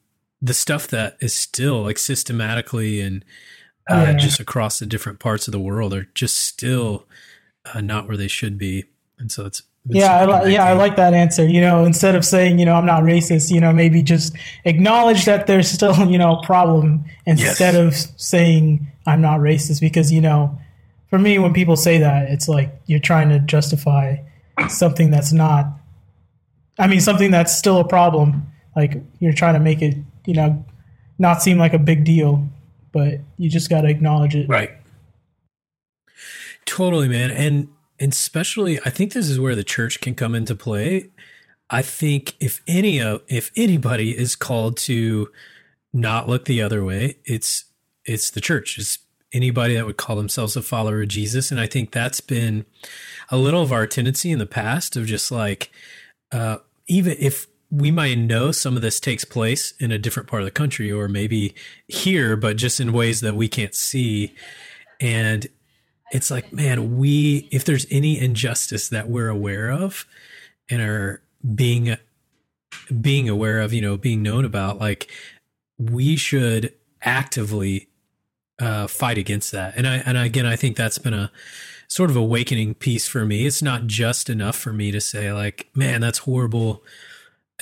the 0.42 0.54
stuff 0.54 0.88
that 0.90 1.18
is 1.20 1.34
still 1.34 1.82
like 1.84 1.98
systematically 1.98 3.02
and 3.02 3.26
uh, 3.90 4.06
Yeah. 4.06 4.14
just 4.18 4.40
across 4.40 4.80
the 4.80 4.86
different 4.86 5.20
parts 5.20 5.48
of 5.48 5.52
the 5.52 5.60
world 5.60 5.94
are 5.94 6.08
just 6.14 6.36
still 6.38 7.06
uh, 7.74 7.82
not 7.82 8.08
where 8.08 8.18
they 8.18 8.28
should 8.28 8.58
be. 8.58 8.86
And 9.18 9.32
so 9.32 9.46
it's 9.46 9.64
Yeah, 9.90 10.18
I 10.18 10.44
li- 10.44 10.54
yeah, 10.54 10.66
I 10.66 10.74
like 10.74 10.96
that 10.98 11.14
answer. 11.14 11.48
You 11.48 11.62
know, 11.62 11.86
instead 11.86 12.16
of 12.16 12.26
saying, 12.26 12.60
you 12.60 12.66
know, 12.66 12.76
I'm 12.76 12.86
not 12.86 13.04
racist, 13.04 13.52
you 13.52 13.62
know, 13.62 13.72
maybe 13.72 14.02
just 14.02 14.36
acknowledge 14.66 15.26
that 15.26 15.48
there's 15.48 15.70
still, 15.70 15.96
you 16.10 16.18
know, 16.18 16.38
a 16.38 16.46
problem 16.46 17.06
instead 17.26 17.76
of 17.76 17.96
saying 17.96 18.88
I'm 19.06 19.22
not 19.22 19.40
racist 19.40 19.80
because, 19.80 20.12
you 20.12 20.22
know, 20.22 20.60
for 21.10 21.18
me 21.20 21.40
when 21.40 21.54
people 21.54 21.76
say 21.76 22.00
that, 22.00 22.30
it's 22.30 22.48
like 22.48 22.74
you're 22.86 23.00
trying 23.00 23.30
to 23.30 23.40
justify 23.40 24.18
something 24.68 25.12
that's 25.12 25.32
not 25.32 25.68
I 26.80 26.88
mean, 26.88 27.02
something 27.02 27.32
that's 27.32 27.58
still 27.58 27.80
a 27.80 27.88
problem. 27.88 28.52
Like 28.76 29.02
you're 29.20 29.34
trying 29.34 29.56
to 29.56 29.60
make 29.60 29.82
it, 29.82 29.98
you 30.26 30.34
know, 30.34 30.66
not 31.18 31.42
seem 31.42 31.58
like 31.58 31.74
a 31.74 31.80
big 31.80 32.04
deal, 32.04 32.48
but 32.92 33.20
you 33.38 33.50
just 33.50 33.70
got 33.70 33.82
to 33.82 33.88
acknowledge 33.88 34.36
it. 34.36 34.48
Right. 34.48 34.72
Totally, 36.66 37.08
man. 37.08 37.32
And 37.32 37.70
and 38.00 38.14
especially 38.14 38.80
I 38.86 38.90
think 38.90 39.14
this 39.14 39.30
is 39.30 39.40
where 39.40 39.56
the 39.56 39.64
church 39.64 40.02
can 40.02 40.16
come 40.16 40.36
into 40.36 40.56
play. 40.56 41.10
I 41.70 41.82
think 41.82 42.36
if 42.40 42.62
any 42.68 43.00
of 43.00 43.22
if 43.28 43.52
anybody 43.56 44.18
is 44.18 44.36
called 44.36 44.78
to 44.78 45.30
not 45.94 46.30
look 46.30 46.46
the 46.46 46.62
other 46.62 46.84
way, 46.84 47.18
it's 47.26 47.66
it's 48.06 48.30
the 48.30 48.42
church. 48.42 48.78
It's 48.78 49.00
anybody 49.34 49.76
that 49.76 49.86
would 49.86 49.98
call 49.98 50.16
themselves 50.16 50.56
a 50.56 50.62
follower 50.62 51.02
of 51.02 51.10
Jesus. 51.10 51.52
And 51.52 51.60
I 51.60 51.68
think 51.68 51.92
that's 51.92 52.22
been 52.22 52.66
a 53.30 53.38
little 53.38 53.62
of 53.62 53.74
our 53.74 53.86
tendency 53.86 54.32
in 54.32 54.40
the 54.40 54.46
past 54.46 54.96
of 54.96 55.06
just 55.06 55.32
like 55.32 55.70
uh, 56.32 56.58
even 56.88 57.16
if 57.20 57.48
we 57.70 57.92
might 57.92 58.18
know 58.18 58.52
some 58.52 58.78
of 58.78 58.82
this 58.82 59.00
takes 59.00 59.26
place 59.26 59.74
in 59.80 59.92
a 59.92 59.98
different 59.98 60.30
part 60.30 60.42
of 60.42 60.46
the 60.46 60.52
country 60.52 60.92
or 60.92 61.10
maybe 61.10 61.54
here, 61.88 62.38
but 62.38 62.56
just 62.56 62.80
in 62.80 62.94
ways 62.94 63.20
that 63.22 63.36
we 63.36 63.50
can't 63.50 63.76
see. 63.76 64.34
And 65.02 65.48
it's 66.12 66.32
like, 66.32 66.54
man, 66.54 66.98
we, 66.98 67.50
if 67.52 67.66
there's 67.66 67.86
any 67.92 68.20
injustice 68.20 68.90
that 68.90 69.10
we're 69.10 69.30
aware 69.30 69.70
of 69.70 70.06
and 70.70 70.82
are 70.82 71.22
being, 71.56 71.98
being 73.02 73.28
aware 73.30 73.60
of, 73.60 73.74
you 73.74 73.82
know, 73.82 73.98
being 73.98 74.22
known 74.22 74.46
about, 74.46 74.80
like 74.80 75.10
we 75.78 76.16
should 76.16 76.74
actively 77.02 77.90
uh, 78.60 78.88
fight 78.88 79.18
against 79.18 79.52
that. 79.52 79.76
And 79.76 79.88
I, 79.88 79.98
and 79.98 80.18
again, 80.18 80.46
I 80.46 80.56
think 80.56 80.78
that's 80.78 80.98
been 80.98 81.14
a 81.14 81.32
sort 81.88 82.10
of 82.10 82.16
awakening 82.16 82.76
piece 82.76 83.08
for 83.08 83.26
me. 83.26 83.46
It's 83.46 83.62
not 83.62 83.88
just 83.88 84.30
enough 84.30 84.56
for 84.56 84.74
me 84.74 84.92
to 84.92 85.02
say 85.02 85.32
like, 85.32 85.70
man, 85.76 86.02
that's 86.02 86.20
horrible 86.20 86.84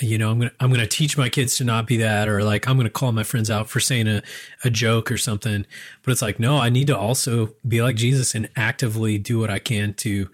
you 0.00 0.18
know, 0.18 0.30
I'm 0.30 0.38
gonna 0.38 0.52
I'm 0.60 0.70
gonna 0.70 0.86
teach 0.86 1.16
my 1.16 1.28
kids 1.28 1.56
to 1.56 1.64
not 1.64 1.86
be 1.86 1.96
that, 1.98 2.28
or 2.28 2.42
like 2.42 2.68
I'm 2.68 2.76
gonna 2.76 2.90
call 2.90 3.12
my 3.12 3.22
friends 3.22 3.50
out 3.50 3.68
for 3.68 3.80
saying 3.80 4.06
a, 4.06 4.22
a 4.62 4.68
joke 4.68 5.10
or 5.10 5.16
something. 5.16 5.64
But 6.02 6.12
it's 6.12 6.22
like, 6.22 6.38
no, 6.38 6.58
I 6.58 6.68
need 6.68 6.86
to 6.88 6.98
also 6.98 7.54
be 7.66 7.82
like 7.82 7.96
Jesus 7.96 8.34
and 8.34 8.50
actively 8.56 9.16
do 9.16 9.38
what 9.38 9.50
I 9.50 9.58
can 9.58 9.94
to 9.94 10.28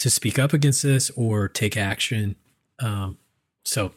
to 0.00 0.10
speak 0.10 0.38
up 0.38 0.52
against 0.52 0.82
this 0.82 1.10
or 1.10 1.48
take 1.48 1.78
action. 1.78 2.36
Um, 2.78 3.16
so, 3.64 3.92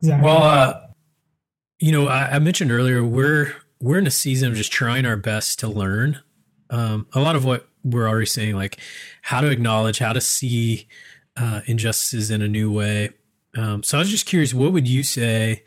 exactly. 0.00 0.24
well, 0.24 0.42
uh, 0.42 0.80
you 1.78 1.92
know, 1.92 2.08
I, 2.08 2.36
I 2.36 2.38
mentioned 2.38 2.72
earlier 2.72 3.04
we're 3.04 3.54
we're 3.78 3.98
in 3.98 4.06
a 4.06 4.10
season 4.10 4.50
of 4.50 4.56
just 4.56 4.72
trying 4.72 5.04
our 5.04 5.16
best 5.16 5.58
to 5.58 5.68
learn. 5.68 6.20
Um, 6.70 7.06
a 7.12 7.20
lot 7.20 7.36
of 7.36 7.44
what 7.44 7.68
we're 7.84 8.08
already 8.08 8.26
saying, 8.26 8.54
like 8.54 8.80
how 9.20 9.42
to 9.42 9.50
acknowledge, 9.50 9.98
how 9.98 10.14
to 10.14 10.20
see 10.20 10.88
uh, 11.36 11.60
injustices 11.66 12.30
in 12.30 12.42
a 12.42 12.48
new 12.48 12.72
way. 12.72 13.10
Um, 13.56 13.82
so 13.82 13.98
I 13.98 14.00
was 14.00 14.10
just 14.10 14.26
curious, 14.26 14.52
what 14.52 14.72
would 14.72 14.88
you 14.88 15.02
say 15.02 15.62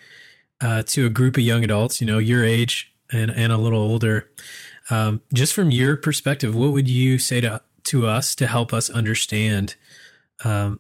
uh, 0.62 0.84
to 0.88 1.06
a 1.06 1.10
group 1.10 1.38
of 1.38 1.44
young 1.44 1.64
adults, 1.64 2.02
you 2.02 2.08
know, 2.08 2.18
your 2.18 2.44
age 2.44 2.94
and, 3.12 3.32
and 3.32 3.52
a 3.52 3.58
little 3.58 3.82
older, 3.82 4.30
um, 4.90 5.22
just 5.34 5.54
from 5.54 5.72
your 5.72 5.96
perspective, 5.98 6.56
what 6.56 6.72
would 6.72 6.88
you 6.88 7.18
say 7.18 7.42
to 7.42 7.62
to 7.86 8.06
us 8.06 8.36
to 8.36 8.46
help 8.46 8.74
us 8.74 8.90
understand 8.90 9.76
um, 10.44 10.80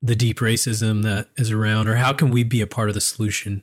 the 0.00 0.14
deep 0.14 0.38
racism 0.38 1.02
that 1.02 1.28
is 1.36 1.50
around, 1.50 1.88
or 1.88 1.96
how 1.96 2.12
can 2.12 2.30
we 2.30 2.44
be 2.44 2.60
a 2.60 2.66
part 2.66 2.88
of 2.88 2.94
the 2.94 3.00
solution 3.00 3.62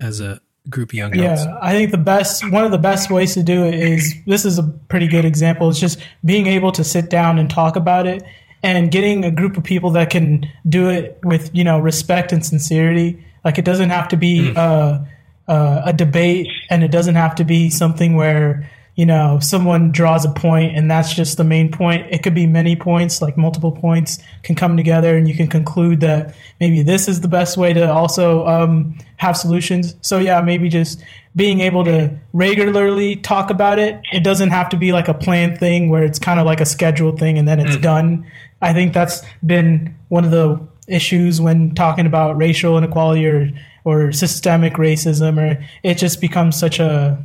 as 0.00 0.20
a 0.20 0.40
group 0.68 0.90
of 0.90 0.94
young 0.94 1.14
adults? 1.18 1.44
Yeah, 1.44 1.58
I 1.60 1.72
think 1.72 1.90
the 1.90 1.98
best 1.98 2.48
one 2.50 2.64
of 2.64 2.70
the 2.70 2.78
best 2.78 3.10
ways 3.10 3.34
to 3.34 3.42
do 3.42 3.64
it 3.64 3.74
is 3.74 4.14
this 4.26 4.44
is 4.44 4.58
a 4.58 4.62
pretty 4.62 5.08
good 5.08 5.24
example. 5.24 5.68
It's 5.68 5.80
just 5.80 5.98
being 6.24 6.46
able 6.46 6.70
to 6.72 6.84
sit 6.84 7.10
down 7.10 7.38
and 7.38 7.48
talk 7.48 7.76
about 7.76 8.06
it 8.06 8.22
and 8.62 8.90
getting 8.90 9.24
a 9.24 9.30
group 9.30 9.56
of 9.56 9.64
people 9.64 9.90
that 9.90 10.10
can 10.10 10.50
do 10.68 10.88
it 10.88 11.18
with 11.22 11.50
you 11.54 11.64
know 11.64 11.78
respect 11.78 12.32
and 12.32 12.44
sincerity. 12.44 13.24
Like 13.44 13.58
it 13.58 13.64
doesn't 13.64 13.90
have 13.90 14.08
to 14.08 14.16
be 14.16 14.50
mm. 14.52 14.56
uh, 14.56 15.04
uh, 15.50 15.82
a 15.86 15.92
debate, 15.92 16.48
and 16.70 16.82
it 16.82 16.90
doesn't 16.90 17.14
have 17.14 17.34
to 17.36 17.44
be 17.44 17.70
something 17.70 18.14
where 18.14 18.70
you 18.98 19.06
know 19.06 19.38
someone 19.40 19.92
draws 19.92 20.24
a 20.24 20.28
point 20.28 20.76
and 20.76 20.90
that's 20.90 21.14
just 21.14 21.36
the 21.36 21.44
main 21.44 21.70
point. 21.70 22.08
It 22.10 22.24
could 22.24 22.34
be 22.34 22.48
many 22.48 22.74
points, 22.74 23.22
like 23.22 23.36
multiple 23.36 23.70
points 23.70 24.18
can 24.42 24.56
come 24.56 24.76
together, 24.76 25.16
and 25.16 25.28
you 25.28 25.34
can 25.34 25.46
conclude 25.46 26.00
that 26.00 26.34
maybe 26.58 26.82
this 26.82 27.06
is 27.06 27.20
the 27.20 27.28
best 27.28 27.56
way 27.56 27.72
to 27.72 27.88
also 27.88 28.44
um, 28.48 28.98
have 29.16 29.36
solutions. 29.36 29.94
So 30.00 30.18
yeah, 30.18 30.40
maybe 30.40 30.68
just 30.68 31.00
being 31.36 31.60
able 31.60 31.84
to 31.84 32.18
regularly 32.32 33.14
talk 33.14 33.50
about 33.50 33.78
it. 33.78 34.00
It 34.12 34.24
doesn't 34.24 34.50
have 34.50 34.68
to 34.70 34.76
be 34.76 34.90
like 34.90 35.06
a 35.06 35.14
planned 35.14 35.58
thing 35.58 35.90
where 35.90 36.02
it's 36.02 36.18
kind 36.18 36.40
of 36.40 36.46
like 36.46 36.60
a 36.60 36.66
scheduled 36.66 37.20
thing 37.20 37.38
and 37.38 37.46
then 37.46 37.60
it's 37.60 37.76
mm. 37.76 37.82
done. 37.82 38.26
I 38.60 38.72
think 38.72 38.94
that's 38.94 39.22
been 39.46 39.94
one 40.08 40.24
of 40.24 40.32
the 40.32 40.60
issues 40.88 41.40
when 41.40 41.76
talking 41.76 42.06
about 42.06 42.36
racial 42.36 42.76
inequality 42.76 43.26
or 43.26 43.50
or 43.84 44.10
systemic 44.10 44.72
racism 44.72 45.38
or 45.38 45.64
it 45.84 45.98
just 45.98 46.20
becomes 46.20 46.58
such 46.58 46.80
a 46.80 47.22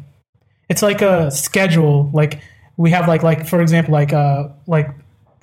it's 0.70 0.82
like 0.82 1.02
a 1.02 1.30
schedule 1.32 2.10
like 2.14 2.42
we 2.78 2.92
have 2.92 3.08
like 3.08 3.24
like 3.24 3.48
for 3.48 3.62
example 3.62 3.94
like 3.94 4.14
uh 4.14 4.48
like 4.68 4.90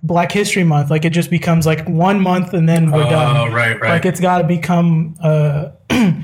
black 0.03 0.33
history 0.33 0.65
month 0.65 0.91
like 0.91 1.05
it 1.05 1.11
just 1.11 1.31
becomes 1.31 1.67
like 1.67 1.87
one 1.89 2.21
month 2.21 2.55
and 2.55 2.69
then 2.69 2.91
we're 2.91 3.05
oh, 3.05 3.11
done. 3.11 3.53
right 3.53 3.81
right. 3.81 3.91
Like 3.91 4.07
it's 4.07 4.21
got 4.21 4.39
to 4.39 4.45
become 4.45 5.15
a 5.23 5.73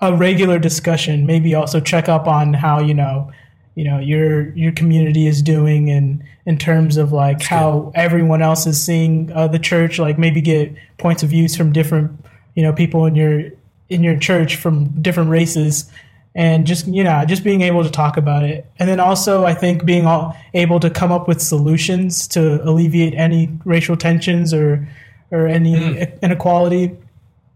a 0.00 0.14
regular 0.16 0.58
discussion 0.58 1.24
maybe 1.26 1.54
also 1.54 1.80
check 1.80 2.08
up 2.08 2.26
on 2.26 2.52
how 2.52 2.80
you 2.80 2.94
know 2.94 3.30
you 3.76 3.84
know 3.84 3.98
your 3.98 4.50
your 4.56 4.72
community 4.72 5.26
is 5.26 5.40
doing 5.40 5.88
and 5.90 6.22
in 6.44 6.58
terms 6.58 6.96
of 6.96 7.12
like 7.12 7.38
That's 7.38 7.48
how 7.48 7.80
good. 7.80 7.92
everyone 7.94 8.42
else 8.42 8.66
is 8.66 8.82
seeing 8.82 9.30
uh, 9.32 9.46
the 9.48 9.60
church 9.60 9.98
like 9.98 10.18
maybe 10.18 10.40
get 10.40 10.74
points 10.98 11.22
of 11.22 11.30
views 11.30 11.56
from 11.56 11.72
different 11.72 12.24
you 12.54 12.62
know 12.62 12.72
people 12.72 13.06
in 13.06 13.14
your 13.14 13.50
in 13.88 14.02
your 14.02 14.18
church 14.18 14.56
from 14.56 15.00
different 15.00 15.30
races 15.30 15.90
and 16.34 16.66
just 16.66 16.86
you 16.86 17.04
know 17.04 17.24
just 17.26 17.44
being 17.44 17.60
able 17.60 17.84
to 17.84 17.90
talk 17.90 18.16
about 18.16 18.44
it. 18.44 18.66
And 18.78 18.88
then 18.88 19.00
also 19.00 19.44
i 19.44 19.54
think 19.54 19.84
being 19.84 20.06
all, 20.06 20.36
able 20.54 20.80
to 20.80 20.90
come 20.90 21.12
up 21.12 21.28
with 21.28 21.40
solutions 21.40 22.26
to 22.28 22.62
alleviate 22.68 23.14
any 23.14 23.50
racial 23.64 23.96
tensions 23.96 24.54
or 24.54 24.88
or 25.30 25.46
any 25.46 25.74
mm. 25.74 26.22
inequality. 26.22 26.96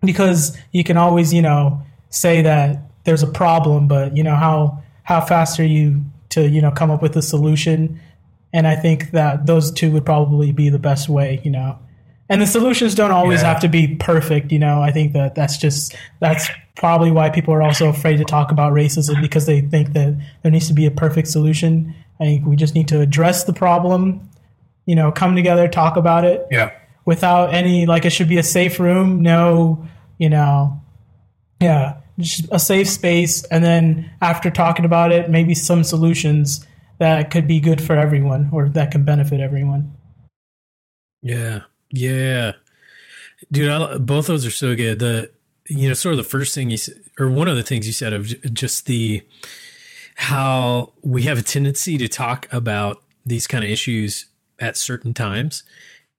Because 0.03 0.57
you 0.73 0.85
can 0.85 0.97
always 0.97 1.33
you 1.33 1.43
know 1.43 1.83
say 2.11 2.43
that 2.43 2.83
there's 3.05 3.23
a 3.23 3.27
problem 3.27 3.89
but 3.89 4.17
you 4.17 4.23
know 4.23 4.37
how 4.37 4.83
how 5.03 5.21
fast 5.21 5.59
are 5.59 5.67
you 5.67 6.05
to 6.31 6.49
you 6.49 6.61
know 6.61 6.71
come 6.71 6.91
up 6.91 7.03
with 7.03 7.17
a 7.17 7.23
solution? 7.23 8.01
And 8.53 8.67
i 8.67 8.75
think 8.75 9.11
that 9.11 9.47
those 9.47 9.71
two 9.71 9.91
would 9.93 10.07
probably 10.07 10.53
be 10.53 10.71
the 10.71 10.79
best 10.79 11.09
way 11.09 11.41
you 11.45 11.51
know 11.51 11.79
and 12.29 12.41
the 12.41 12.47
solutions 12.47 12.95
don't 12.95 13.11
always 13.11 13.43
yeah. 13.43 13.53
have 13.53 13.61
to 13.61 13.69
be 13.69 13.97
perfect 13.97 14.53
you 14.53 14.59
know? 14.59 14.83
I 14.83 14.93
think 14.93 15.13
that 15.13 15.35
that's 15.35 15.59
just 15.59 15.95
that's 16.21 16.49
probably 16.75 17.11
why 17.11 17.31
people 17.31 17.55
are 17.55 17.63
also 17.63 17.89
afraid 17.89 18.19
to 18.19 18.25
talk 18.25 18.51
about 18.51 18.73
racism 18.73 19.21
because 19.21 19.47
they 19.47 19.61
think 19.61 19.93
that 19.95 20.19
there 20.43 20.53
needs 20.53 20.69
to 20.69 20.75
be 20.75 20.87
a 20.87 20.91
perfect 20.91 21.29
solution. 21.29 21.95
I 22.21 22.25
think 22.25 22.47
we 22.47 22.57
just 22.57 22.75
need 22.75 22.89
to 22.89 23.01
address 23.01 23.45
the 23.45 23.53
problem 23.53 24.29
you 24.87 24.95
know 24.95 25.11
come 25.13 25.35
together 25.37 25.69
talk 25.69 25.97
about 25.97 26.25
it. 26.25 26.47
Yeah. 26.51 26.73
Without 27.05 27.55
any 27.55 27.87
like 27.87 28.05
it 28.05 28.11
should 28.11 28.29
be 28.29 28.39
a 28.39 28.43
safe 28.43 28.81
room 28.81 29.23
no 29.23 29.87
you 30.19 30.29
know 30.29 30.81
yeah 31.61 31.99
just 32.19 32.49
a 32.51 32.59
safe 32.59 32.89
space, 32.89 33.45
and 33.45 33.63
then 33.63 34.11
after 34.21 34.51
talking 34.51 34.85
about 34.85 35.13
it, 35.13 35.31
maybe 35.31 35.55
some 35.55 35.85
solutions 35.85 36.67
that 36.99 37.31
could 37.31 37.47
be 37.47 37.61
good 37.61 37.83
for 37.83 37.97
everyone 37.97 38.49
or 38.53 38.69
that 38.71 38.91
can 38.91 39.05
benefit 39.05 39.41
everyone. 39.41 39.95
Yeah, 41.23 41.63
yeah, 41.91 42.53
dude. 43.51 43.71
I, 43.71 43.99
both 43.99 44.27
those 44.27 44.47
are 44.47 44.51
so 44.51 44.75
good. 44.75 44.99
The 44.99 45.31
you 45.69 45.89
know, 45.89 45.95
sort 45.95 46.13
of 46.13 46.19
the 46.19 46.25
first 46.25 46.55
thing 46.55 46.71
you 46.71 46.79
or 47.19 47.29
one 47.29 47.49
of 47.49 47.57
the 47.57 47.63
things 47.63 47.87
you 47.87 47.93
said 47.93 48.13
of 48.13 48.27
just 48.53 48.87
the 48.87 49.23
how 50.17 50.93
we 51.03 51.23
have 51.23 51.39
a 51.39 51.43
tendency 51.43 51.99
to 51.99 52.09
talk 52.09 52.49
about 52.53 53.03
these 53.25 53.47
kind 53.47 53.65
of 53.65 53.71
issues 53.71 54.27
at 54.59 54.77
certain 54.77 55.13
times. 55.13 55.63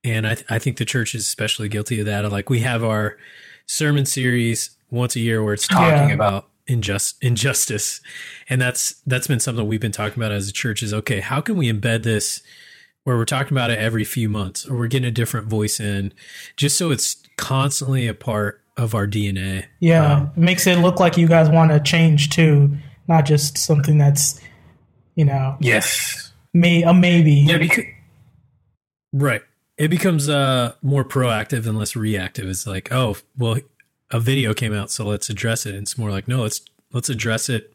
And 0.03 0.27
I, 0.27 0.35
th- 0.35 0.45
I 0.49 0.59
think 0.59 0.77
the 0.77 0.85
church 0.85 1.15
is 1.15 1.23
especially 1.23 1.69
guilty 1.69 1.99
of 1.99 2.05
that. 2.05 2.31
Like 2.31 2.49
we 2.49 2.59
have 2.59 2.83
our 2.83 3.17
sermon 3.65 4.05
series 4.05 4.71
once 4.91 5.15
a 5.15 5.19
year 5.19 5.43
where 5.43 5.53
it's 5.53 5.67
talking 5.67 6.09
yeah. 6.09 6.15
about 6.15 6.49
injust 6.67 7.15
injustice 7.23 8.01
and 8.49 8.59
that's 8.59 9.01
that's 9.05 9.27
been 9.27 9.39
something 9.39 9.65
we've 9.67 9.79
been 9.79 9.91
talking 9.91 10.19
about 10.19 10.33
as 10.33 10.49
a 10.49 10.51
church 10.51 10.83
is 10.83 10.93
okay 10.93 11.21
how 11.21 11.39
can 11.39 11.55
we 11.55 11.71
embed 11.71 12.03
this 12.03 12.41
where 13.07 13.15
we're 13.15 13.25
talking 13.25 13.55
about 13.55 13.71
it 13.71 13.79
every 13.79 14.03
few 14.03 14.27
months 14.27 14.65
or 14.67 14.75
we're 14.77 14.87
getting 14.87 15.07
a 15.07 15.11
different 15.11 15.47
voice 15.47 15.79
in 15.79 16.13
just 16.57 16.77
so 16.77 16.91
it's 16.91 17.23
constantly 17.37 18.07
a 18.07 18.13
part 18.13 18.61
of 18.75 18.93
our 18.93 19.07
dna 19.07 19.63
yeah 19.79 20.15
um, 20.15 20.31
it 20.35 20.39
makes 20.39 20.67
it 20.67 20.77
look 20.79 20.99
like 20.99 21.17
you 21.17 21.27
guys 21.27 21.49
want 21.49 21.71
to 21.71 21.79
change 21.79 22.29
too 22.29 22.75
not 23.07 23.25
just 23.25 23.57
something 23.57 23.97
that's 23.97 24.41
you 25.15 25.23
know 25.23 25.55
yes 25.61 26.33
may 26.53 26.83
a 26.83 26.93
maybe 26.93 27.31
yeah 27.31 27.57
because 27.57 27.85
Right. 29.13 29.41
It 29.77 29.89
becomes 29.89 30.27
uh 30.27 30.73
more 30.81 31.05
proactive 31.05 31.67
and 31.67 31.77
less 31.77 31.95
reactive. 31.95 32.47
It's 32.47 32.65
like, 32.65 32.91
oh, 32.91 33.17
well, 33.37 33.57
a 34.11 34.19
video 34.19 34.53
came 34.53 34.73
out, 34.73 34.89
so 34.89 35.05
let's 35.05 35.29
address 35.29 35.65
it. 35.65 35.75
And 35.75 35.83
it's 35.83 35.97
more 35.97 36.09
like, 36.09 36.27
no, 36.27 36.41
let's 36.43 36.61
let's 36.93 37.09
address 37.09 37.49
it 37.49 37.73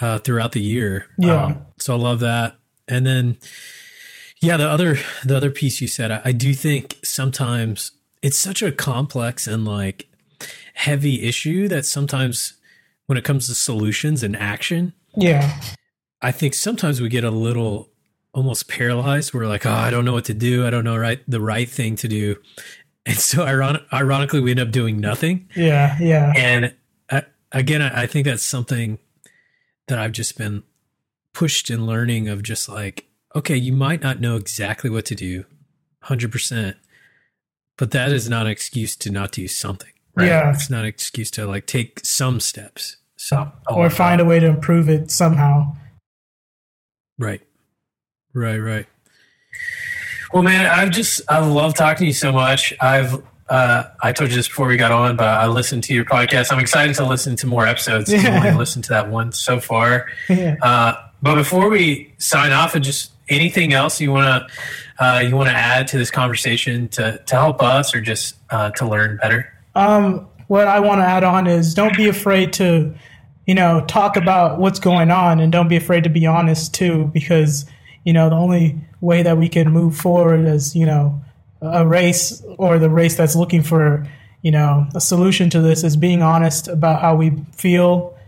uh, 0.00 0.18
throughout 0.18 0.52
the 0.52 0.60
year. 0.60 1.06
Yeah. 1.18 1.44
Um, 1.44 1.66
so 1.78 1.94
I 1.94 1.98
love 1.98 2.20
that. 2.20 2.56
And 2.86 3.06
then, 3.06 3.38
yeah, 4.40 4.56
the 4.56 4.68
other 4.68 4.96
the 5.24 5.36
other 5.36 5.50
piece 5.50 5.80
you 5.80 5.88
said, 5.88 6.10
I, 6.10 6.20
I 6.26 6.32
do 6.32 6.54
think 6.54 6.98
sometimes 7.02 7.92
it's 8.22 8.38
such 8.38 8.62
a 8.62 8.72
complex 8.72 9.46
and 9.46 9.64
like 9.64 10.08
heavy 10.74 11.22
issue 11.22 11.68
that 11.68 11.84
sometimes 11.84 12.54
when 13.06 13.18
it 13.18 13.24
comes 13.24 13.46
to 13.48 13.54
solutions 13.54 14.22
and 14.22 14.36
action, 14.36 14.92
Yeah. 15.16 15.60
I 16.22 16.32
think 16.32 16.54
sometimes 16.54 17.00
we 17.00 17.08
get 17.08 17.24
a 17.24 17.30
little 17.30 17.88
almost 18.32 18.68
paralyzed. 18.68 19.32
We're 19.34 19.46
like, 19.46 19.66
oh, 19.66 19.72
I 19.72 19.90
don't 19.90 20.04
know 20.04 20.12
what 20.12 20.26
to 20.26 20.34
do. 20.34 20.66
I 20.66 20.70
don't 20.70 20.84
know 20.84 20.96
right 20.96 21.20
the 21.26 21.40
right 21.40 21.68
thing 21.68 21.96
to 21.96 22.08
do. 22.08 22.36
And 23.06 23.16
so 23.16 23.42
ironic, 23.44 23.82
ironically, 23.92 24.40
we 24.40 24.50
end 24.50 24.60
up 24.60 24.70
doing 24.70 25.00
nothing. 25.00 25.48
Yeah. 25.56 25.96
Yeah. 25.98 26.32
And 26.36 26.74
I, 27.10 27.22
again, 27.50 27.80
I, 27.80 28.02
I 28.02 28.06
think 28.06 28.26
that's 28.26 28.42
something 28.44 28.98
that 29.88 29.98
I've 29.98 30.12
just 30.12 30.36
been 30.36 30.62
pushed 31.32 31.70
in 31.70 31.86
learning 31.86 32.28
of 32.28 32.42
just 32.42 32.68
like, 32.68 33.06
okay, 33.34 33.56
you 33.56 33.72
might 33.72 34.02
not 34.02 34.20
know 34.20 34.36
exactly 34.36 34.90
what 34.90 35.04
to 35.06 35.14
do 35.14 35.44
100%, 36.04 36.74
but 37.76 37.90
that 37.92 38.12
is 38.12 38.28
not 38.28 38.46
an 38.46 38.52
excuse 38.52 38.96
to 38.96 39.10
not 39.10 39.32
do 39.32 39.48
something. 39.48 39.92
Yeah. 40.18 40.50
It's 40.52 40.68
not 40.70 40.80
an 40.80 40.86
excuse 40.86 41.30
to 41.32 41.46
like 41.46 41.66
take 41.66 42.00
some 42.04 42.40
steps. 42.40 42.96
So, 43.16 43.50
Or 43.68 43.90
find 43.90 44.20
a 44.20 44.24
way 44.24 44.40
to 44.40 44.46
improve 44.46 44.88
it 44.88 45.10
somehow. 45.10 45.76
Right. 47.18 47.42
Right, 48.32 48.58
right. 48.58 48.86
Well, 50.32 50.42
man, 50.42 50.66
I've 50.66 50.90
just 50.90 51.20
I 51.28 51.44
love 51.44 51.74
talking 51.74 51.98
to 51.98 52.06
you 52.06 52.12
so 52.12 52.32
much. 52.32 52.72
I've 52.80 53.22
uh, 53.48 53.84
I 54.00 54.12
told 54.12 54.30
you 54.30 54.36
this 54.36 54.46
before 54.46 54.68
we 54.68 54.76
got 54.76 54.92
on, 54.92 55.16
but 55.16 55.26
I 55.26 55.48
listened 55.48 55.82
to 55.84 55.94
your 55.94 56.04
podcast. 56.04 56.52
I'm 56.52 56.60
excited 56.60 56.94
to 56.96 57.04
listen 57.04 57.34
to 57.36 57.48
more 57.48 57.66
episodes. 57.66 58.12
I've 58.12 58.24
only 58.26 58.52
listened 58.58 58.84
to 58.84 58.90
that 58.90 59.10
one 59.10 59.32
so 59.32 59.58
far. 59.58 60.06
Yeah. 60.28 60.54
Uh, 60.62 60.94
but 61.22 61.34
before 61.34 61.68
we 61.68 62.12
sign 62.18 62.52
off, 62.52 62.74
and 62.74 62.84
just 62.84 63.12
anything 63.28 63.72
else 63.72 64.00
you 64.00 64.10
want 64.10 64.26
to 64.26 65.04
uh, 65.04 65.20
you 65.20 65.34
want 65.34 65.48
to 65.48 65.54
add 65.54 65.88
to 65.88 65.98
this 65.98 66.10
conversation 66.10 66.88
to 66.88 67.18
to 67.26 67.34
help 67.34 67.62
us 67.62 67.94
or 67.94 68.00
just 68.00 68.36
uh, 68.50 68.70
to 68.70 68.86
learn 68.86 69.16
better? 69.16 69.52
Um, 69.74 70.28
what 70.48 70.66
I 70.66 70.80
want 70.80 71.00
to 71.00 71.04
add 71.04 71.24
on 71.24 71.46
is 71.46 71.74
don't 71.74 71.96
be 71.96 72.08
afraid 72.08 72.52
to, 72.54 72.92
you 73.46 73.54
know, 73.54 73.84
talk 73.86 74.16
about 74.16 74.58
what's 74.58 74.80
going 74.80 75.10
on 75.10 75.38
and 75.38 75.52
don't 75.52 75.68
be 75.68 75.76
afraid 75.76 76.04
to 76.04 76.10
be 76.10 76.26
honest 76.26 76.74
too, 76.74 77.10
because, 77.14 77.66
you 78.04 78.12
know, 78.12 78.28
the 78.28 78.36
only 78.36 78.80
way 79.00 79.22
that 79.22 79.38
we 79.38 79.48
can 79.48 79.70
move 79.70 79.96
forward 79.96 80.44
is, 80.46 80.74
you 80.74 80.84
know, 80.84 81.22
a 81.62 81.86
race 81.86 82.42
or 82.58 82.78
the 82.78 82.90
race 82.90 83.16
that's 83.16 83.36
looking 83.36 83.62
for, 83.62 84.06
you 84.42 84.50
know, 84.50 84.86
a 84.94 85.00
solution 85.00 85.50
to 85.50 85.60
this 85.60 85.84
is 85.84 85.96
being 85.96 86.20
honest 86.20 86.66
about 86.66 87.00
how 87.00 87.14
we 87.14 87.30
feel, 87.54 88.18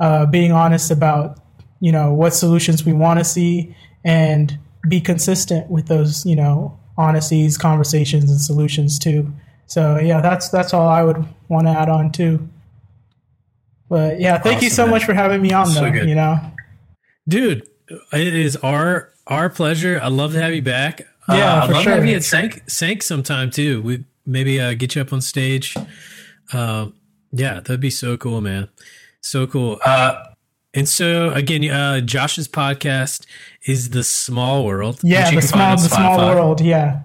uh, 0.00 0.24
being 0.26 0.52
honest 0.52 0.90
about, 0.90 1.38
you 1.80 1.92
know, 1.92 2.12
what 2.12 2.34
solutions 2.34 2.84
we 2.84 2.92
want 2.92 3.18
to 3.18 3.24
see 3.24 3.74
and 4.04 4.58
be 4.88 5.00
consistent 5.00 5.70
with 5.70 5.86
those, 5.86 6.24
you 6.24 6.36
know, 6.36 6.78
honesties, 6.96 7.58
conversations, 7.58 8.30
and 8.30 8.40
solutions 8.40 8.98
too. 8.98 9.32
So 9.66 9.98
yeah, 9.98 10.20
that's 10.20 10.48
that's 10.48 10.72
all 10.72 10.88
I 10.88 11.02
would 11.02 11.24
want 11.48 11.66
to 11.66 11.70
add 11.70 11.88
on 11.88 12.12
too. 12.12 12.48
But 13.88 14.20
yeah, 14.20 14.38
thank 14.38 14.62
you 14.62 14.70
so 14.70 14.84
man. 14.84 14.92
much 14.92 15.04
for 15.04 15.14
having 15.14 15.42
me 15.42 15.52
on 15.52 15.66
So 15.66 15.80
though. 15.80 15.90
good. 15.90 16.08
You 16.08 16.14
know, 16.14 16.40
Dude, 17.28 17.68
it 18.12 18.34
is 18.34 18.56
our 18.56 19.12
our 19.26 19.50
pleasure. 19.50 20.00
I'd 20.02 20.12
love 20.12 20.32
to 20.32 20.40
have 20.40 20.54
you 20.54 20.62
back. 20.62 21.02
Yeah, 21.28 21.54
uh, 21.54 21.62
I'd 21.62 21.66
for 21.66 21.72
love 21.72 21.82
sure. 21.82 21.92
to 21.92 21.96
have 21.98 22.06
you 22.06 22.16
at 22.16 22.24
Sync 22.24 22.62
Sync 22.68 23.02
sometime 23.02 23.50
too. 23.50 23.82
We 23.82 24.04
maybe 24.24 24.60
uh, 24.60 24.74
get 24.74 24.94
you 24.94 25.02
up 25.02 25.12
on 25.12 25.20
stage. 25.20 25.76
Um, 26.52 26.94
yeah, 27.32 27.54
that'd 27.54 27.80
be 27.80 27.90
so 27.90 28.16
cool, 28.16 28.40
man. 28.40 28.68
So 29.20 29.46
cool. 29.46 29.80
Uh, 29.84 30.22
and 30.76 30.88
so 30.88 31.30
again, 31.32 31.68
uh, 31.68 32.00
Josh's 32.00 32.46
podcast 32.46 33.26
is 33.64 33.90
the 33.90 34.04
Small 34.04 34.64
World. 34.64 35.00
yeah, 35.02 35.30
the 35.34 35.42
small 35.42 35.76
the 35.76 35.82
small 35.88 36.18
world. 36.18 36.60
Yeah, 36.60 37.00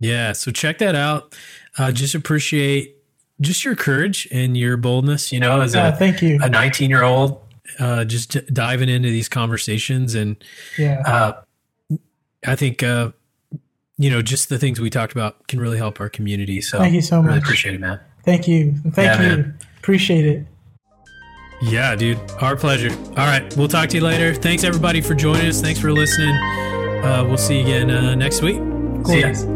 Yeah, 0.00 0.32
so 0.32 0.50
check 0.50 0.78
that 0.78 0.94
out. 0.94 1.34
Uh, 1.78 1.92
just 1.92 2.14
appreciate 2.14 2.96
just 3.40 3.64
your 3.64 3.76
courage 3.76 4.26
and 4.32 4.56
your 4.56 4.76
boldness. 4.78 5.32
You 5.32 5.40
know, 5.40 5.60
as 5.60 5.74
yeah. 5.74 5.88
a 5.88 5.96
Thank 5.96 6.22
you. 6.22 6.38
a 6.42 6.48
19 6.48 6.88
year 6.88 7.02
old, 7.02 7.42
uh, 7.78 8.04
just 8.04 8.30
d- 8.30 8.40
diving 8.52 8.88
into 8.88 9.10
these 9.10 9.28
conversations 9.28 10.14
and 10.14 10.36
Yeah, 10.78 11.02
uh, 11.04 11.96
I 12.46 12.54
think 12.56 12.82
uh, 12.82 13.10
you 13.98 14.08
know 14.10 14.22
just 14.22 14.48
the 14.48 14.58
things 14.58 14.80
we 14.80 14.88
talked 14.90 15.12
about 15.12 15.48
can 15.48 15.60
really 15.60 15.78
help 15.78 16.00
our 16.00 16.08
community. 16.08 16.60
So 16.60 16.78
Thank 16.78 16.94
you 16.94 17.02
so 17.02 17.20
really 17.20 17.34
much. 17.36 17.42
appreciate 17.44 17.74
it, 17.74 17.80
man. 17.80 18.00
thank 18.24 18.46
you. 18.48 18.74
Thank 18.92 18.96
Yeah, 18.96 19.22
you. 19.22 19.28
man. 19.36 19.58
Appreciate 19.78 20.24
it. 20.26 20.46
Yeah, 21.62 21.96
dude, 21.96 22.18
our 22.40 22.56
pleasure. 22.56 22.90
All 22.90 23.26
right, 23.26 23.54
we'll 23.56 23.68
talk 23.68 23.88
to 23.90 23.96
you 23.96 24.02
later. 24.02 24.34
Thanks 24.34 24.62
everybody 24.64 25.00
for 25.00 25.14
joining 25.14 25.46
us. 25.46 25.60
Thanks 25.60 25.80
for 25.80 25.92
listening. 25.92 26.34
Uh, 27.02 27.24
we'll 27.26 27.38
see 27.38 27.60
you 27.60 27.62
again 27.62 27.90
uh, 27.90 28.14
next 28.14 28.42
week. 28.42 28.60
See 29.06 29.20
ya. 29.20 29.32
Cool. 29.32 29.55